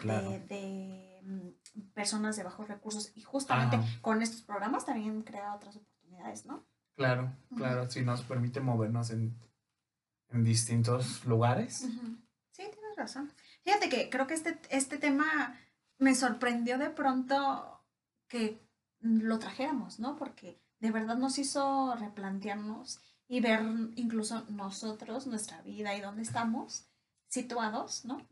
[0.49, 6.47] de, mm, personas de bajos recursos y justamente con estos programas también crea otras oportunidades,
[6.47, 6.65] ¿no?
[6.97, 9.39] Claro, claro, si nos permite movernos en,
[10.31, 11.87] en distintos lugares
[12.99, 13.33] razón.
[13.65, 15.59] Fíjate que creo que este, este tema
[15.99, 17.81] me sorprendió de pronto
[18.29, 18.61] que
[19.01, 20.17] lo trajéramos, ¿no?
[20.17, 23.61] Porque de verdad nos hizo replantearnos y ver
[23.97, 26.87] incluso nosotros, nuestra vida y dónde estamos
[27.29, 28.27] situados, ¿no?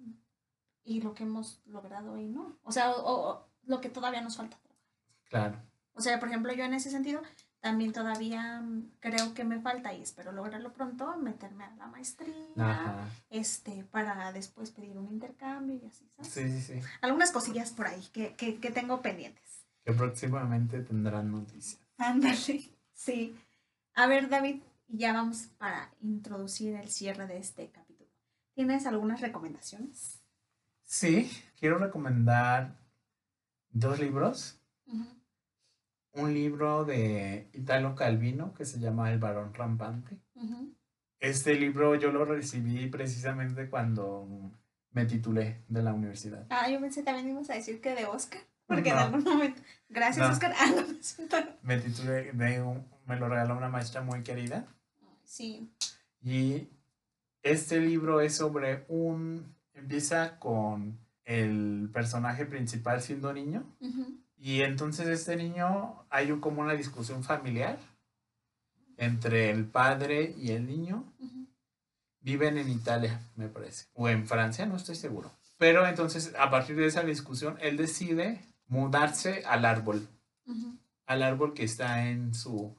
[0.85, 2.59] Y lo que hemos logrado hoy, ¿no?
[2.63, 4.59] O sea, o, lo que todavía nos falta.
[5.29, 5.61] Claro.
[5.95, 7.23] O sea, por ejemplo, yo en ese sentido
[7.61, 13.09] también todavía mm, creo que me falta y espero lograrlo pronto, meterme a la maestría,
[13.31, 16.33] este, para después pedir un intercambio y así, ¿sabes?
[16.33, 16.81] Sí, sí, sí.
[17.01, 19.65] Algunas cosillas por ahí que, que, que tengo pendientes.
[19.85, 21.81] Que próximamente tendrán noticias.
[21.99, 22.37] Ándale,
[22.95, 23.37] sí.
[23.95, 28.11] A ver, David, ya vamos para introducir el cierre de este capítulo.
[28.55, 30.21] ¿Tienes algunas recomendaciones?
[30.85, 32.77] Sí, quiero recomendar
[33.71, 34.61] dos libros
[36.17, 40.19] un libro de Italo Calvino que se llama El varón rampante.
[41.21, 44.27] Este libro yo lo recibí precisamente cuando
[44.93, 46.47] me titulé de la universidad.
[46.51, 50.31] Ah, yo pensé también ibas a decir que de Oscar, porque en algún momento, gracias
[50.31, 50.55] Oscar.
[50.59, 54.67] Ah, me titulé de un, me lo regaló una maestra muy querida.
[55.25, 55.71] Sí.
[56.23, 56.69] Y
[57.43, 63.65] este libro es sobre un, empieza con el personaje principal siendo niño.
[64.39, 67.79] Y entonces este niño, hay como una discusión familiar
[68.97, 71.05] entre el padre y el niño.
[72.21, 73.87] Viven en Italia, me parece.
[73.95, 75.31] O en Francia, no estoy seguro.
[75.59, 80.07] Pero entonces, a partir de esa discusión, él decide mudarse al árbol.
[81.07, 82.77] Al árbol que está en su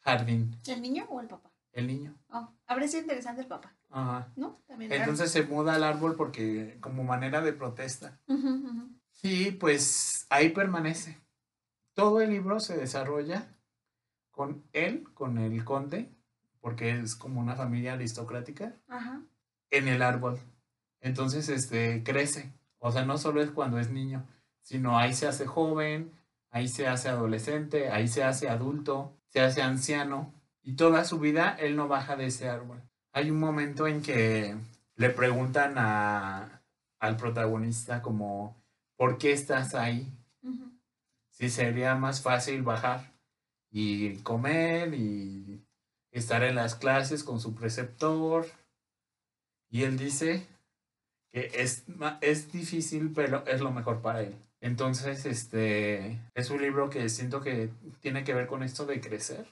[0.00, 0.58] jardín.
[0.66, 1.50] ¿El niño o el papá?
[1.72, 2.14] El niño.
[2.28, 3.74] Oh, habría sido interesante el papá.
[3.90, 4.32] Ajá.
[4.36, 4.60] ¿No?
[4.66, 8.20] También entonces se muda al árbol porque, como manera de protesta.
[9.24, 11.18] Y pues ahí permanece.
[11.94, 13.48] Todo el libro se desarrolla
[14.30, 16.10] con él, con el conde,
[16.60, 18.76] porque es como una familia aristocrática,
[19.70, 20.38] en el árbol.
[21.00, 22.52] Entonces, este, crece.
[22.78, 24.26] O sea, no solo es cuando es niño,
[24.60, 26.12] sino ahí se hace joven,
[26.50, 30.34] ahí se hace adolescente, ahí se hace adulto, se hace anciano.
[30.62, 32.82] Y toda su vida él no baja de ese árbol.
[33.14, 34.54] Hay un momento en que
[34.96, 36.60] le preguntan a,
[36.98, 38.62] al protagonista como,
[38.96, 40.12] ¿por qué estás ahí?
[41.30, 43.12] Si sería más fácil bajar
[43.70, 45.64] y comer y
[46.12, 48.46] estar en las clases con su preceptor.
[49.68, 50.46] Y él dice
[51.32, 51.84] que es,
[52.20, 54.36] es difícil, pero es lo mejor para él.
[54.60, 59.46] Entonces, este es un libro que siento que tiene que ver con esto de crecer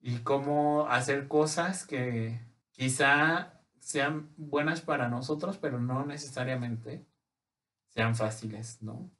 [0.00, 2.40] y cómo hacer cosas que
[2.72, 7.06] quizá sean buenas para nosotros, pero no necesariamente
[7.94, 9.10] sean fáciles, ¿no?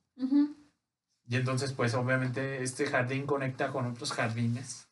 [1.27, 4.89] Y entonces, pues obviamente este jardín conecta con otros jardines.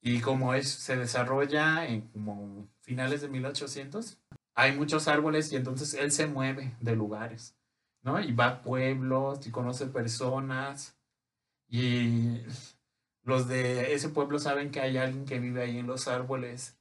[0.00, 4.18] Y como es, se desarrolla en como finales de 1800,
[4.54, 7.56] hay muchos árboles y entonces él se mueve de lugares,
[8.02, 8.20] ¿no?
[8.20, 10.96] Y va a pueblos y conoce personas
[11.68, 12.42] y
[13.22, 16.78] los de ese pueblo saben que hay alguien que vive ahí en los árboles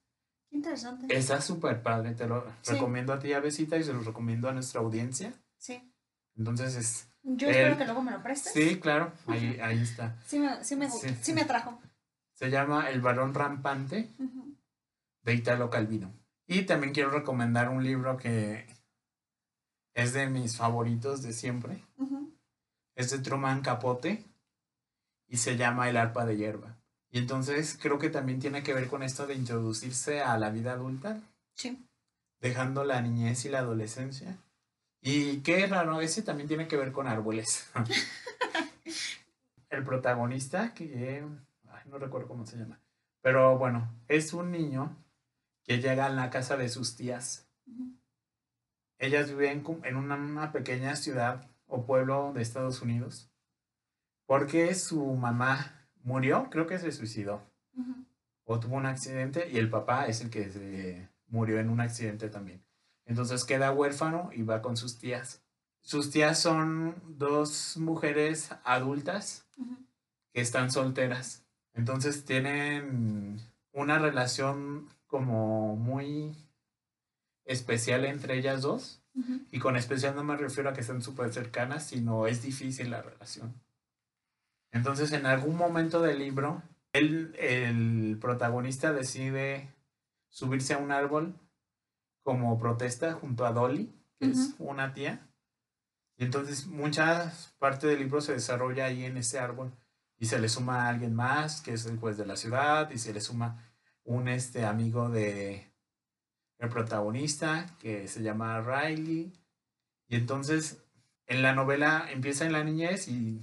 [0.52, 1.16] Interesante.
[1.16, 4.82] Está súper padre, te lo recomiendo a ti, Avesita, y se lo recomiendo a nuestra
[4.82, 5.34] audiencia.
[5.58, 5.92] Sí.
[6.38, 7.08] Entonces es...
[7.24, 8.54] Yo espero que luego me lo prestes.
[8.54, 10.16] Sí, claro, ahí, ahí está.
[10.26, 11.78] Sí me, sí me, sí, me atrajo.
[12.34, 14.10] Se llama El varón rampante
[15.24, 16.14] de Italo Calvino.
[16.46, 18.66] Y también quiero recomendar un libro que
[19.94, 21.84] es de mis favoritos de siempre.
[22.96, 24.24] Es de Truman Capote
[25.28, 26.78] y se llama El arpa de hierba.
[27.10, 30.74] Y entonces creo que también tiene que ver con esto de introducirse a la vida
[30.74, 31.20] adulta.
[31.56, 31.86] Sí.
[32.40, 34.38] Dejando la niñez y la adolescencia.
[35.02, 37.70] Y qué raro, ese también tiene que ver con árboles.
[39.70, 41.24] el protagonista, que
[41.86, 42.80] no recuerdo cómo se llama.
[43.22, 44.96] Pero bueno, es un niño
[45.64, 47.50] que llega a la casa de sus tías.
[49.00, 53.30] Ellas viven en una pequeña ciudad o pueblo de Estados Unidos.
[54.26, 57.42] Porque su mamá murió, creo que se suicidó.
[58.46, 62.30] O tuvo un accidente y el papá es el que se murió en un accidente
[62.30, 62.64] también.
[63.08, 65.42] Entonces queda huérfano y va con sus tías.
[65.82, 69.48] Sus tías son dos mujeres adultas
[70.34, 71.46] que están solteras.
[71.74, 73.40] Entonces tienen
[73.72, 76.36] una relación como muy
[77.46, 79.02] especial entre ellas dos.
[79.52, 83.02] Y con especial no me refiero a que estén súper cercanas, sino es difícil la
[83.02, 83.60] relación.
[84.72, 86.62] Entonces, en algún momento del libro,
[86.94, 89.74] el protagonista decide
[90.30, 91.40] subirse a un árbol
[92.28, 95.30] como protesta junto a Dolly, que es una tía.
[96.18, 99.72] Y entonces mucha parte del libro se desarrolla ahí en ese árbol.
[100.18, 102.98] Y se le suma a alguien más, que es el juez de la ciudad, y
[102.98, 103.64] se le suma
[104.04, 105.72] un este, amigo de
[106.60, 109.32] el protagonista, que se llama Riley.
[110.10, 110.84] Y entonces
[111.28, 113.40] en la novela empieza en la niñez y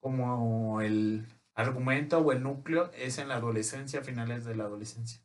[0.00, 5.20] como el argumento o el núcleo es en la adolescencia, finales de la adolescencia.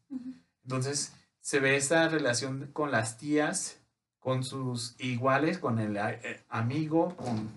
[0.64, 3.82] Entonces se ve esa relación con las tías,
[4.20, 7.50] con sus iguales, con el eh, amigo, con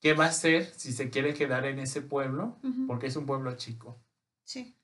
[0.00, 2.56] qué va a hacer si se quiere quedar en ese pueblo,
[2.86, 4.00] porque es un pueblo chico.
[4.44, 4.74] Sí.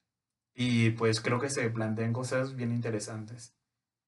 [0.55, 3.55] Y pues creo que se plantean cosas bien interesantes.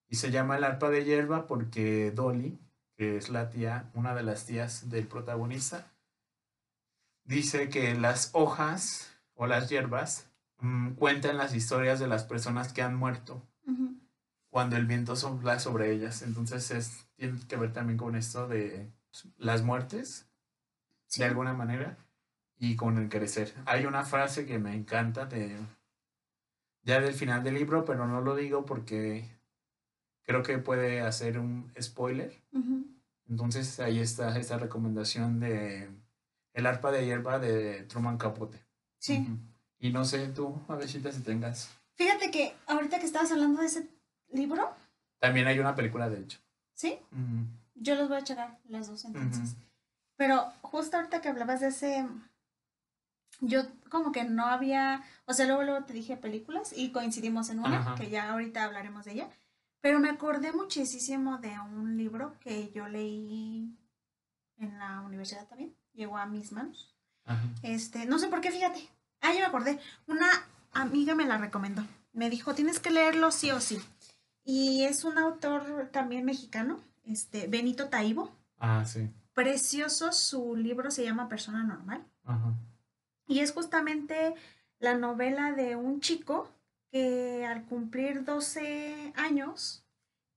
[0.09, 2.59] Y se llama el arpa de hierba porque Dolly,
[2.97, 5.93] que es la tía, una de las tías del protagonista,
[7.25, 12.83] dice que las hojas o las hierbas mm, cuentan las historias de las personas que
[12.83, 13.43] han muerto
[14.59, 16.23] cuando el viento sopla sobre ellas.
[16.23, 18.91] Entonces es, tiene que ver también con esto de
[19.37, 20.27] las muertes,
[21.17, 21.97] de alguna manera,
[22.59, 23.55] y con el crecer.
[23.67, 25.57] Hay una frase que me encanta de
[26.83, 29.31] ya del final del libro, pero no lo digo porque
[30.25, 32.43] creo que puede hacer un spoiler.
[33.29, 35.89] Entonces ahí está esta recomendación de
[36.53, 38.61] el arpa de hierba de Truman Capote.
[38.99, 39.25] Sí.
[39.79, 41.71] Y no sé tú, a ver si tengas.
[41.95, 43.98] Fíjate que ahorita que estabas hablando de ese
[44.33, 44.71] libro.
[45.19, 46.39] También hay una película, de hecho.
[46.75, 46.99] ¿Sí?
[47.75, 49.57] Yo los voy a echar las dos entonces.
[50.17, 52.07] Pero justo ahorita que hablabas de ese,
[53.41, 57.61] yo como que no había, o sea, luego, luego te dije películas y coincidimos en
[57.61, 59.31] una, que ya ahorita hablaremos de ella.
[59.81, 63.77] Pero me acordé muchísimo de un libro que yo leí
[64.59, 66.95] en la universidad también llegó a mis manos.
[67.63, 68.89] Este, no sé por qué, fíjate.
[69.21, 69.79] Ah, yo me acordé.
[70.07, 70.29] Una
[70.73, 71.85] amiga me la recomendó.
[72.13, 73.79] Me dijo, tienes que leerlo sí o sí.
[74.49, 78.31] Y es un autor también mexicano, este, Benito Taibo.
[78.59, 79.11] Ah, sí.
[79.35, 82.03] Precioso, su libro se llama Persona Normal.
[82.25, 82.55] Ajá.
[83.27, 84.35] Y es justamente
[84.79, 86.49] la novela de un chico
[86.91, 89.85] que al cumplir 12 años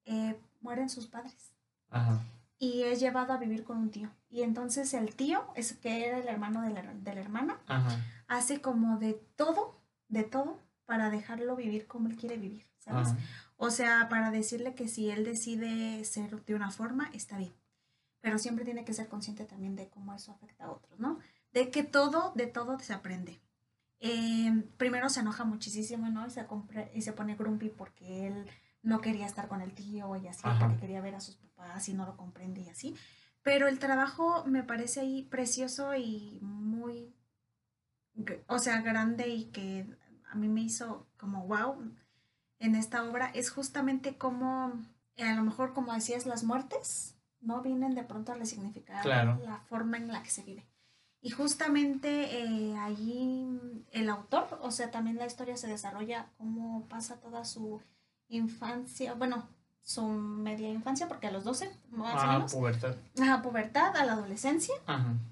[0.03, 1.53] eh, mueren sus padres.
[1.89, 2.21] Ajá
[2.61, 4.11] y es llevado a vivir con un tío.
[4.29, 7.57] Y entonces el tío, es que era el hermano de la, hermana,
[8.27, 13.15] hace como de todo, de todo, para dejarlo vivir como él quiere vivir, ¿sabes?
[13.63, 17.53] O sea, para decirle que si él decide ser de una forma, está bien.
[18.19, 21.19] Pero siempre tiene que ser consciente también de cómo eso afecta a otros, ¿no?
[21.53, 23.39] De que todo, de todo se aprende.
[23.99, 26.25] Em, primero se enoja muchísimo, ¿no?
[26.25, 26.47] Y se,
[26.95, 28.49] y se pone grumpy porque él
[28.81, 31.93] no quería estar con el tío y así, porque quería ver a sus papás y
[31.93, 32.95] no lo comprende y así.
[33.43, 37.13] Pero el trabajo me parece ahí precioso y muy,
[38.47, 39.85] o sea, grande y que
[40.31, 41.77] a mí me hizo como wow
[42.61, 44.71] en esta obra es justamente como,
[45.17, 47.61] a lo mejor como decías, las muertes, ¿no?
[47.61, 50.65] Vienen de pronto a resignificar la forma en la que se vive.
[51.23, 53.47] Y justamente eh, allí
[53.91, 57.79] el autor, o sea, también la historia se desarrolla cómo pasa toda su
[58.27, 59.47] infancia, bueno,
[59.83, 62.53] su media infancia, porque a los 12, más o menos.
[62.53, 62.95] pubertad.
[63.21, 64.75] Ajá, pubertad, a la adolescencia,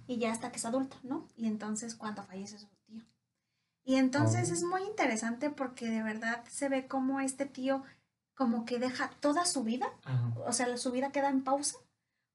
[0.08, 1.28] y ya hasta que es adulto, ¿no?
[1.36, 2.68] Y entonces cuando fallece su.
[3.84, 4.54] Y entonces oh.
[4.54, 7.84] es muy interesante porque de verdad se ve como este tío
[8.36, 9.88] como que deja toda su vida,
[10.46, 11.78] o sea, su vida queda en pausa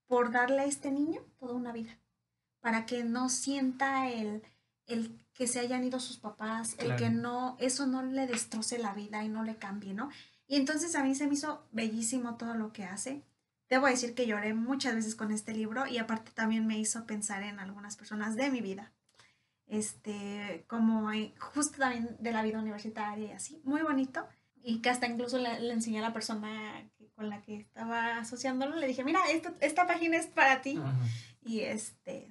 [0.06, 1.98] por darle a este niño toda una vida
[2.64, 4.42] para que no sienta el,
[4.86, 8.94] el que se hayan ido sus papás, el que no, eso no le destroce la
[8.94, 10.08] vida y no le cambie, ¿no?
[10.46, 13.22] Y entonces a mí se me hizo bellísimo todo lo que hace.
[13.68, 17.42] Debo decir que lloré muchas veces con este libro y aparte también me hizo pensar
[17.42, 18.92] en algunas personas de mi vida.
[19.66, 24.26] Este, como justo también de la vida universitaria y así, muy bonito.
[24.62, 28.86] Y que hasta incluso le, enseñé a la persona con la que estaba asociándolo, le
[28.86, 29.20] dije, mira,
[29.60, 30.80] esta página es para ti.
[31.42, 32.28] Y este,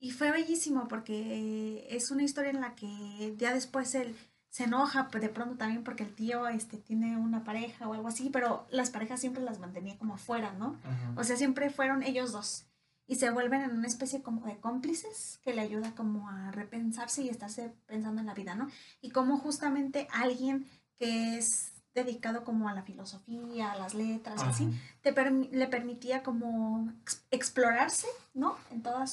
[0.00, 4.16] y fue bellísimo porque es una historia en la que ya después él
[4.48, 8.08] se enoja pues, de pronto también porque el tío este, tiene una pareja o algo
[8.08, 10.78] así, pero las parejas siempre las mantenía como afuera, ¿no?
[11.16, 12.64] O sea, siempre fueron ellos dos.
[13.08, 17.22] Y se vuelven en una especie como de cómplices que le ayuda como a repensarse
[17.22, 18.68] y estarse pensando en la vida, ¿no?
[19.00, 20.68] Y como justamente alguien
[20.98, 26.92] que es dedicado como a la filosofía, a las letras, así, te le permitía como
[27.30, 28.56] explorarse, ¿no?
[28.70, 29.04] En toda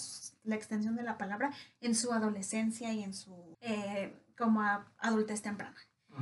[0.43, 4.61] la extensión de la palabra, en su adolescencia y en su, eh, como
[4.99, 5.75] adultez temprana.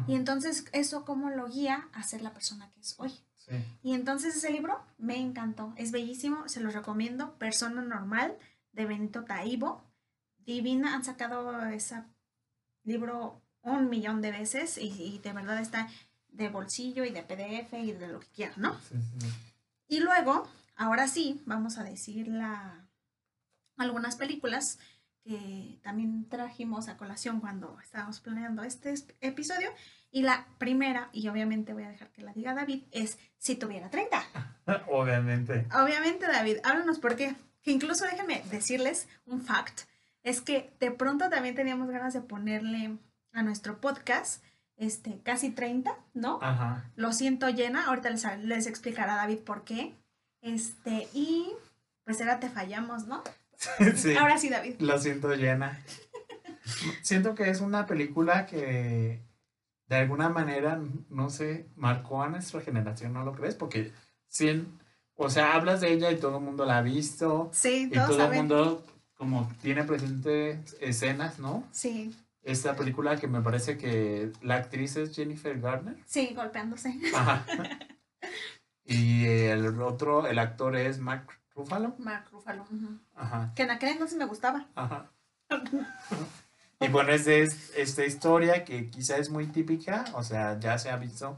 [0.08, 3.12] Y entonces eso como lo guía a ser la persona que es hoy.
[3.82, 8.38] Y entonces ese libro me encantó, es bellísimo, se los recomiendo, Persona Normal,
[8.72, 9.84] de Benito Taibo.
[10.38, 12.04] Divina, han sacado ese
[12.84, 15.90] libro un millón de veces y, y de verdad está
[16.30, 18.78] de bolsillo y de PDF y de lo que quieran, ¿no?
[19.88, 22.88] Y luego, ahora sí, vamos a decir la,
[23.78, 24.80] algunas películas
[25.24, 29.70] que también trajimos a colación cuando estábamos planeando este episodio.
[30.12, 33.90] Y la primera, y obviamente voy a dejar que la diga David, es Si tuviera
[33.90, 34.22] 30.
[34.92, 35.66] obviamente.
[35.74, 37.36] Obviamente, David, háblanos por qué.
[37.62, 39.82] Que incluso déjenme decirles un fact.
[40.22, 42.98] Es que de pronto también teníamos ganas de ponerle
[43.32, 44.44] a nuestro podcast
[44.76, 46.40] este, casi 30, ¿no?
[46.42, 46.92] Ajá.
[46.96, 49.96] Lo siento llena, ahorita les, les explicará David por qué.
[50.42, 51.52] Este, y
[52.04, 53.24] pues era te fallamos, ¿no?
[53.96, 54.16] sí.
[54.16, 54.76] Ahora sí, David.
[54.80, 55.82] Lo siento llena.
[57.02, 59.22] siento que es una película que
[59.88, 63.56] de alguna manera, no sé, marcó a nuestra generación, ¿no lo crees?
[63.56, 63.92] Porque
[64.28, 64.66] sí,
[65.16, 67.50] o sea, hablas de ella y todo el mundo la ha visto.
[67.54, 71.64] Sí, Y todo el mundo como tiene presentes escenas, ¿no?
[71.72, 75.96] Sí esta película que me parece que la actriz es Jennifer Garner.
[76.06, 76.94] Sí, golpeándose.
[78.86, 81.96] Y el otro, el actor es Mark Ruffalo.
[81.98, 82.66] Mark Ruffalo.
[83.16, 83.52] Ajá.
[83.56, 84.68] Que en aquel entonces me gustaba.
[84.76, 85.12] Ajá.
[86.80, 87.44] y bueno, es de
[87.76, 91.38] esta historia que quizá es muy típica, o sea, ya se ha visto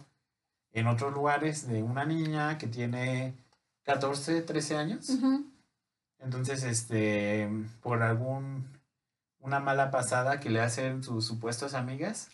[0.72, 3.36] en otros lugares de una niña que tiene
[3.84, 5.10] 14, 13 años.
[6.20, 7.50] Entonces, este,
[7.82, 8.76] por algún
[9.46, 12.30] una mala pasada que le hacen sus supuestas amigas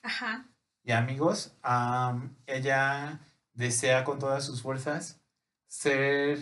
[0.84, 1.54] y amigos,
[2.46, 3.20] ella
[3.54, 5.20] desea con todas sus fuerzas
[5.67, 6.39] ser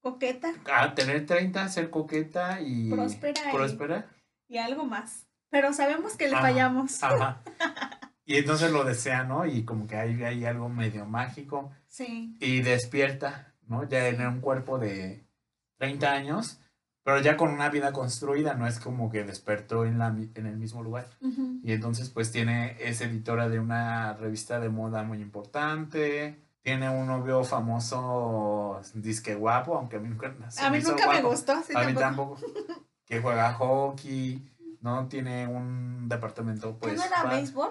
[0.00, 0.52] coqueta.
[0.72, 4.06] A tener 30, ser coqueta y próspera.
[4.48, 5.26] Y, algo más.
[5.50, 7.02] Pero sabemos que le fallamos.
[7.02, 7.42] Ajá.
[8.26, 9.44] Y entonces lo desea, ¿no?
[9.44, 11.72] Y como que hay, hay algo medio mágico.
[11.88, 12.36] Sí.
[12.38, 13.88] Y despierta, ¿no?
[13.88, 15.26] Ya en un cuerpo de
[15.78, 16.60] 30 años
[17.02, 20.56] pero ya con una vida construida, no es como que despertó en, la, en el
[20.56, 21.08] mismo lugar.
[21.62, 27.06] Y entonces pues tiene, es editora de una revista de moda muy importante, tiene un
[27.06, 31.52] novio famoso, disque guapo, aunque a mí nunca, a mí nunca me gustó.
[31.52, 32.38] a mí tampoco.
[33.06, 34.46] que juega hockey,
[34.80, 35.08] ¿no?
[35.08, 36.96] Tiene un departamento pues...
[36.96, 37.70] ¿No era béisbol?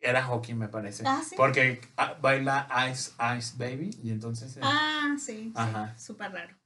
[0.00, 1.04] Era hockey, me parece.
[1.06, 1.36] Ah, ¿sí?
[1.36, 4.58] Porque ah, baila Ice Ice Baby y entonces...
[4.62, 5.96] ah, sí, Ajá.
[5.96, 6.56] súper raro.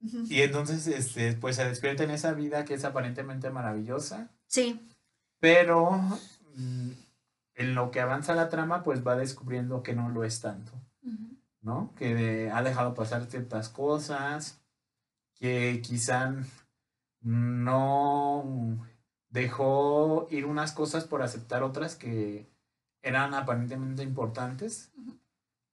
[0.00, 4.30] Y entonces, este, pues se despierta en esa vida que es aparentemente maravillosa.
[4.46, 4.88] Sí.
[5.40, 5.90] Pero
[6.54, 6.90] mm,
[7.60, 10.72] en lo que avanza la trama, pues va descubriendo que no lo es tanto,
[11.60, 11.92] ¿no?
[11.94, 14.62] Que ha dejado pasar ciertas cosas,
[15.34, 16.34] que quizá
[17.20, 18.88] no
[19.28, 22.48] dejó ir unas cosas por aceptar otras que
[23.02, 24.90] eran aparentemente importantes.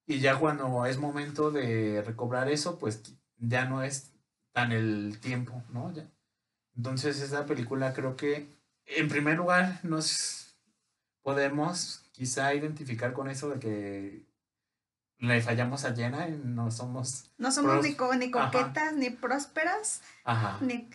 [0.06, 4.12] Y ya cuando es momento de recobrar eso, pues ya no es
[4.52, 5.90] tan el tiempo, ¿no?
[5.94, 6.06] Ya.
[6.76, 8.46] Entonces esa película creo que,
[8.84, 10.47] en primer lugar, nos
[11.28, 14.26] podemos quizá identificar con eso de que
[15.18, 17.30] le fallamos a Jenna y no somos...
[17.36, 20.56] No somos ni, ni, coquetas, ni prósperas, Ajá.
[20.62, 20.88] ni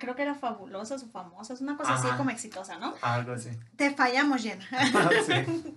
[0.00, 2.94] creo que era fabulosas o famosas, una cosa así como exitosa, ¿no?
[3.00, 3.50] Algo así.
[3.76, 4.66] Te fallamos, Jenna.
[5.24, 5.76] sí.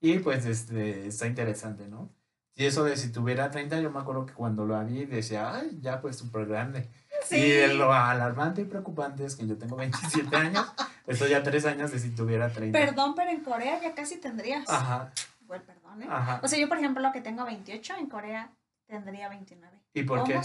[0.00, 2.08] Y pues este, está interesante, ¿no?
[2.54, 5.78] Y eso de si tuviera 30, yo me acuerdo que cuando lo vi decía, ay,
[5.82, 6.88] ya pues súper grande.
[7.26, 7.36] Sí.
[7.36, 10.72] Y lo alarmante y preocupante es que yo tengo 27 años,
[11.06, 12.78] estoy ya 3 años de si tuviera 30.
[12.78, 14.68] Perdón, pero en Corea ya casi tendrías.
[14.68, 15.12] Ajá.
[15.40, 16.06] Igual, perdón, ¿eh?
[16.08, 16.40] Ajá.
[16.42, 18.50] O sea, yo por ejemplo, que tengo 28, en Corea
[18.86, 19.80] tendría 29.
[19.94, 20.40] ¿Y por qué?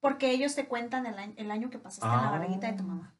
[0.00, 2.82] Porque ellos te cuentan el año, el año que pasaste en la barriguita de tu
[2.82, 3.14] mamá.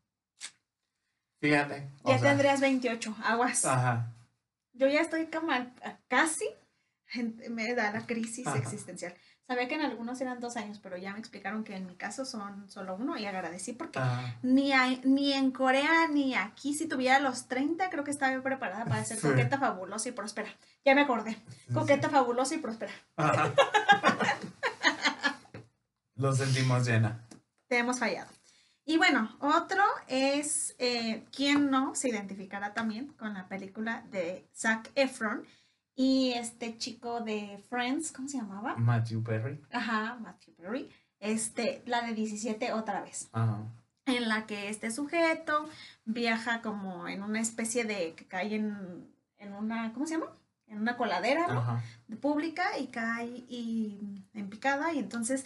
[1.40, 1.88] Fíjate.
[2.04, 3.64] Ya tendrías 28, aguas.
[3.64, 4.12] Ajá.
[4.72, 5.52] Yo ya estoy como
[6.08, 6.48] casi,
[7.50, 9.14] me da la crisis existencial.
[9.52, 12.24] Sabía que en algunos eran dos años, pero ya me explicaron que en mi caso
[12.24, 14.00] son solo uno y agradecí porque
[14.40, 14.72] ni,
[15.04, 19.20] ni en Corea ni aquí, si tuviera los 30, creo que estaba preparada para ser
[19.20, 20.48] coqueta, fabulosa y próspera.
[20.86, 21.36] Ya me acordé.
[21.74, 22.92] Coqueta, fabulosa y próspera.
[26.14, 27.22] Lo sentimos llena.
[27.68, 28.30] Te hemos fallado.
[28.86, 34.90] Y bueno, otro es eh, quien no se identificará también con la película de Zac
[34.94, 35.44] Efron
[35.94, 38.76] y este chico de Friends, ¿cómo se llamaba?
[38.76, 39.60] Matthew Perry.
[39.70, 40.90] Ajá, Matthew Perry.
[41.20, 43.28] Este, la de 17 otra vez.
[43.32, 43.62] Ajá.
[44.06, 45.68] En la que este sujeto
[46.04, 50.32] viaja como en una especie de que cae en, en una, ¿cómo se llama?
[50.66, 51.46] En una coladera
[52.08, 52.18] ¿no?
[52.20, 55.44] pública y cae y, en picada y entonces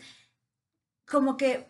[1.05, 1.66] como que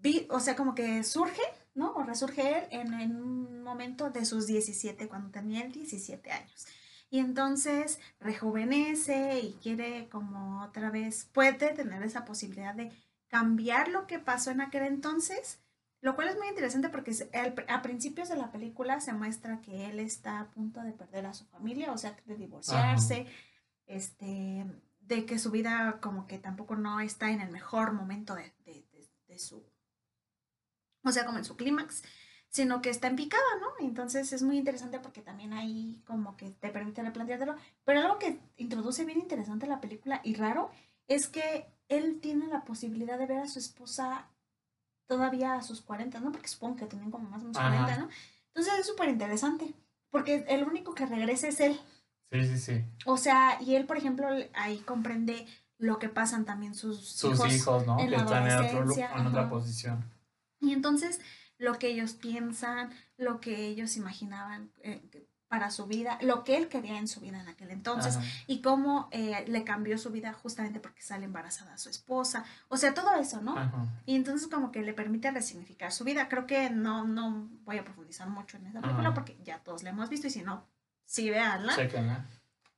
[0.00, 1.42] vi, o sea, como que surge,
[1.74, 1.92] ¿no?
[1.94, 6.66] O resurge él en, en, un momento de sus 17, cuando tenía 17 años.
[7.10, 12.92] Y entonces rejuvenece y quiere como otra vez, puede tener esa posibilidad de
[13.28, 15.60] cambiar lo que pasó en aquel entonces,
[16.00, 17.12] lo cual es muy interesante porque
[17.68, 21.34] a principios de la película se muestra que él está a punto de perder a
[21.34, 23.26] su familia, o sea, de divorciarse,
[23.86, 24.66] este,
[25.00, 28.84] de que su vida como que tampoco no está en el mejor momento de, de,
[29.26, 29.64] de su
[31.04, 32.02] o sea, como en su clímax,
[32.50, 33.86] sino que está en picada, ¿no?
[33.86, 37.56] Entonces es muy interesante porque también ahí como que te permite replanteártelo.
[37.84, 40.70] Pero algo que introduce bien interesante la película y raro
[41.06, 44.28] es que él tiene la posibilidad de ver a su esposa
[45.06, 46.32] todavía a sus 40, ¿no?
[46.32, 48.08] Porque supongo que tienen como más o menos 40, ¿no?
[48.48, 49.74] Entonces es súper interesante,
[50.10, 51.80] porque el único que regresa es él.
[52.30, 52.84] Sí, sí, sí.
[53.06, 55.46] O sea, y él, por ejemplo, ahí comprende
[55.78, 57.96] lo que pasan también sus, sus hijos, ¿no?
[57.96, 60.04] que están en, otra posición.
[60.60, 61.20] Y entonces
[61.58, 66.68] lo que ellos piensan, lo que ellos imaginaban eh, para su vida, lo que él
[66.68, 70.78] quería en su vida en aquel entonces y cómo eh, le cambió su vida justamente
[70.78, 73.56] porque sale embarazada a su esposa, o sea, todo eso, ¿no?
[74.04, 76.28] Y entonces como que le permite resignificar su vida.
[76.28, 79.90] Creo que no, no voy a profundizar mucho en esa película porque ya todos la
[79.90, 80.66] hemos visto y si no,
[81.06, 81.74] sí veanla.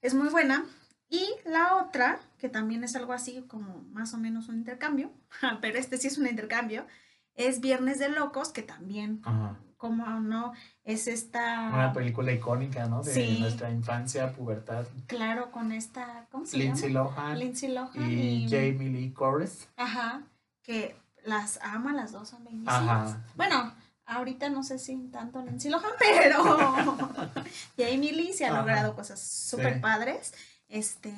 [0.01, 0.64] Es muy buena.
[1.09, 5.12] Y la otra, que también es algo así como más o menos un intercambio,
[5.61, 6.87] pero este sí es un intercambio,
[7.49, 9.22] es Viernes de Locos, que también,
[9.76, 10.53] como no,
[10.84, 11.70] es esta...
[11.72, 13.03] Una película icónica, ¿no?
[13.03, 14.86] De nuestra infancia, pubertad.
[15.07, 17.11] Claro, con esta, ¿cómo se Lindsay llama?
[17.11, 17.38] Lohan.
[17.38, 18.11] Lindsay Lohan.
[18.11, 19.68] Y, Jamie Lee Curtis.
[19.76, 20.22] Ajá,
[20.62, 22.76] que las ama, las dos son bellísimas.
[22.76, 23.24] Ajá.
[23.36, 23.74] Bueno,
[24.05, 26.45] ahorita no sé si tanto Lindsay Lohan, pero
[27.78, 30.34] Jamie Lee se ha logrado cosas súper padres.
[30.68, 31.14] Este,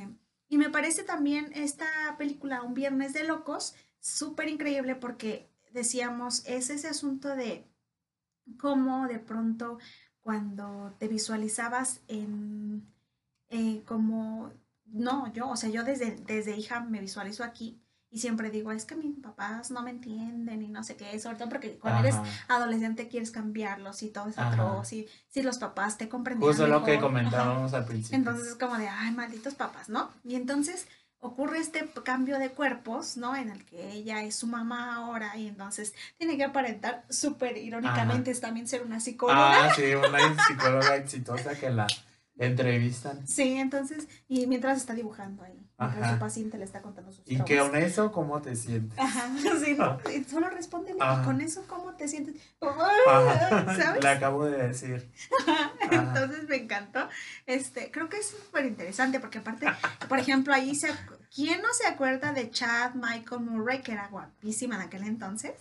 [0.49, 6.71] y me parece también esta película, Un Viernes de Locos, súper increíble porque decíamos, es
[6.71, 7.67] ese asunto de
[8.59, 9.79] cómo de pronto
[10.21, 12.87] cuando te visualizabas en
[13.51, 14.51] eh, como,
[14.87, 18.85] no, yo, o sea, yo desde, desde hija me visualizo aquí y siempre digo, es
[18.85, 22.17] que mis papás no me entienden y no sé qué, sobre todo porque cuando eres
[22.47, 26.47] adolescente quieres cambiarlos y todo es atroz y si los papás te comprenden.
[26.47, 28.19] Justo lo que comentábamos al principio.
[28.19, 30.11] Entonces es como de, ay, malditos papás, ¿no?
[30.25, 30.87] Y entonces
[31.23, 33.35] ocurre este cambio de cuerpos, ¿no?
[33.35, 38.33] En el que ella es su mamá ahora y entonces tiene que aparentar súper irónicamente
[38.33, 39.67] es también ser una psicóloga.
[39.67, 41.87] Ah, sí, una psicóloga exitosa que la
[42.39, 43.27] Entrevistan.
[43.27, 47.59] Sí, entonces, y mientras está dibujando ahí, su paciente le está contando sus ¿Y que
[47.59, 48.99] con eso cómo te sientes?
[48.99, 49.29] Ajá,
[49.65, 49.99] sí, ¿no?
[50.11, 52.37] Y solo responde, ¿y con eso cómo te sientes?
[52.61, 54.03] ¿Sabes?
[54.03, 55.11] Le acabo de decir.
[55.91, 57.09] Entonces me encantó.
[57.47, 59.67] Este, creo que es súper interesante porque aparte,
[60.09, 60.89] por ejemplo, ahí se...
[61.35, 65.55] ¿Quién no se acuerda de Chad Michael Murray, que era guapísima en aquel entonces?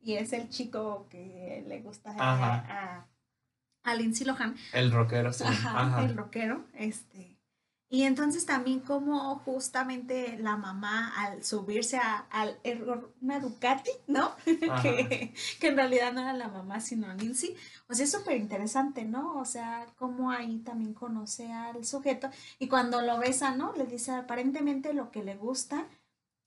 [0.00, 3.06] Y es el chico que le gusta a
[3.84, 4.56] a Lindsay Lohan.
[4.72, 5.44] El rockero, sí.
[5.46, 7.33] Ajá, el rockero, este.
[7.94, 12.26] Y entonces también como justamente la mamá al subirse a,
[13.20, 14.34] una Ducati, ¿no?
[14.82, 17.54] que, que, en realidad no era la mamá, sino Lindsay.
[17.88, 19.36] O sea, es súper interesante, ¿no?
[19.36, 23.72] O sea, como ahí también conoce al sujeto y cuando lo besa, ¿no?
[23.76, 25.86] Le dice aparentemente lo que le gusta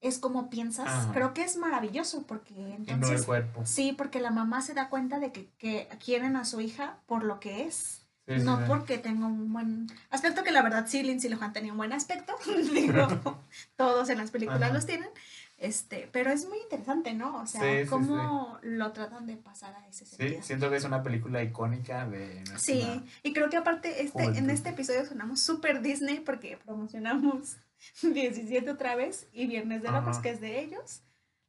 [0.01, 1.07] es como piensas.
[1.13, 3.25] Creo que es maravilloso porque entonces...
[3.25, 3.65] cuerpo.
[3.65, 7.39] Sí, porque la mamá se da cuenta de que, quieren a su hija por lo
[7.39, 8.05] que es.
[8.27, 11.93] No porque tenga un buen aspecto, que la verdad sí, Lindsay Lohan tenía un buen
[11.93, 12.35] aspecto.
[12.73, 13.39] Digo,
[13.75, 15.09] todos en las películas los tienen.
[15.57, 17.41] Este, pero es muy interesante, ¿no?
[17.41, 20.39] O sea, cómo lo tratan de pasar a ese sentido.
[20.41, 24.51] Sí, siento que es una película icónica de Sí, y creo que aparte este, en
[24.51, 27.57] este episodio sonamos súper Disney porque promocionamos
[28.03, 31.01] 17 otra vez y Viernes de Locos, que es de ellos.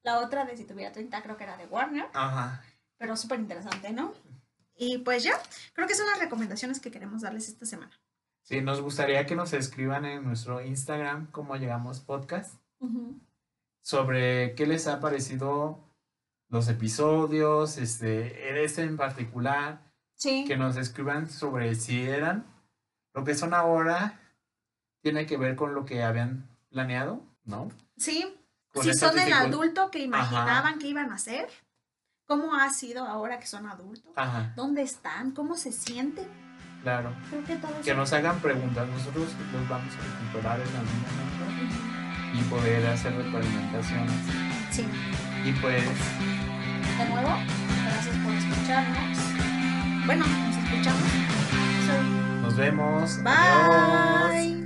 [0.02, 2.06] La otra de Si tuviera 30 creo que era de Warner.
[2.14, 2.62] Ajá.
[2.96, 4.14] Pero súper interesante, ¿no?
[4.78, 5.32] Y pues ya,
[5.72, 7.92] creo que son las recomendaciones que queremos darles esta semana.
[8.42, 12.54] Sí, nos gustaría que nos escriban en nuestro Instagram, cómo llegamos podcast,
[13.82, 15.84] sobre qué les ha parecido
[16.48, 19.82] los episodios, este, este en particular.
[20.14, 20.44] Sí.
[20.46, 22.46] Que nos escriban sobre si eran
[23.14, 24.20] lo que son ahora
[25.02, 27.70] tiene que ver con lo que habían planeado, ¿no?
[27.96, 28.34] Sí.
[28.80, 31.48] si son el adulto que imaginaban que iban a ser,
[32.28, 34.12] ¿cómo ha sido ahora que son adultos?
[34.14, 34.52] Ajá.
[34.54, 35.32] ¿Dónde están?
[35.32, 36.28] ¿Cómo se sienten?
[36.82, 37.10] Claro.
[37.30, 38.86] Creo que todo Que nos hagan preguntas.
[38.86, 41.28] Nosotros los vamos a recuperar en algún momento
[42.34, 44.12] y poder hacer retroalimentaciones.
[44.70, 44.86] Sí.
[45.44, 45.82] Y pues.
[45.82, 47.30] De nuevo,
[47.84, 49.18] gracias por escucharnos.
[50.06, 52.42] Bueno, nos escuchamos.
[52.42, 53.22] Nos vemos.
[53.22, 54.57] Bye.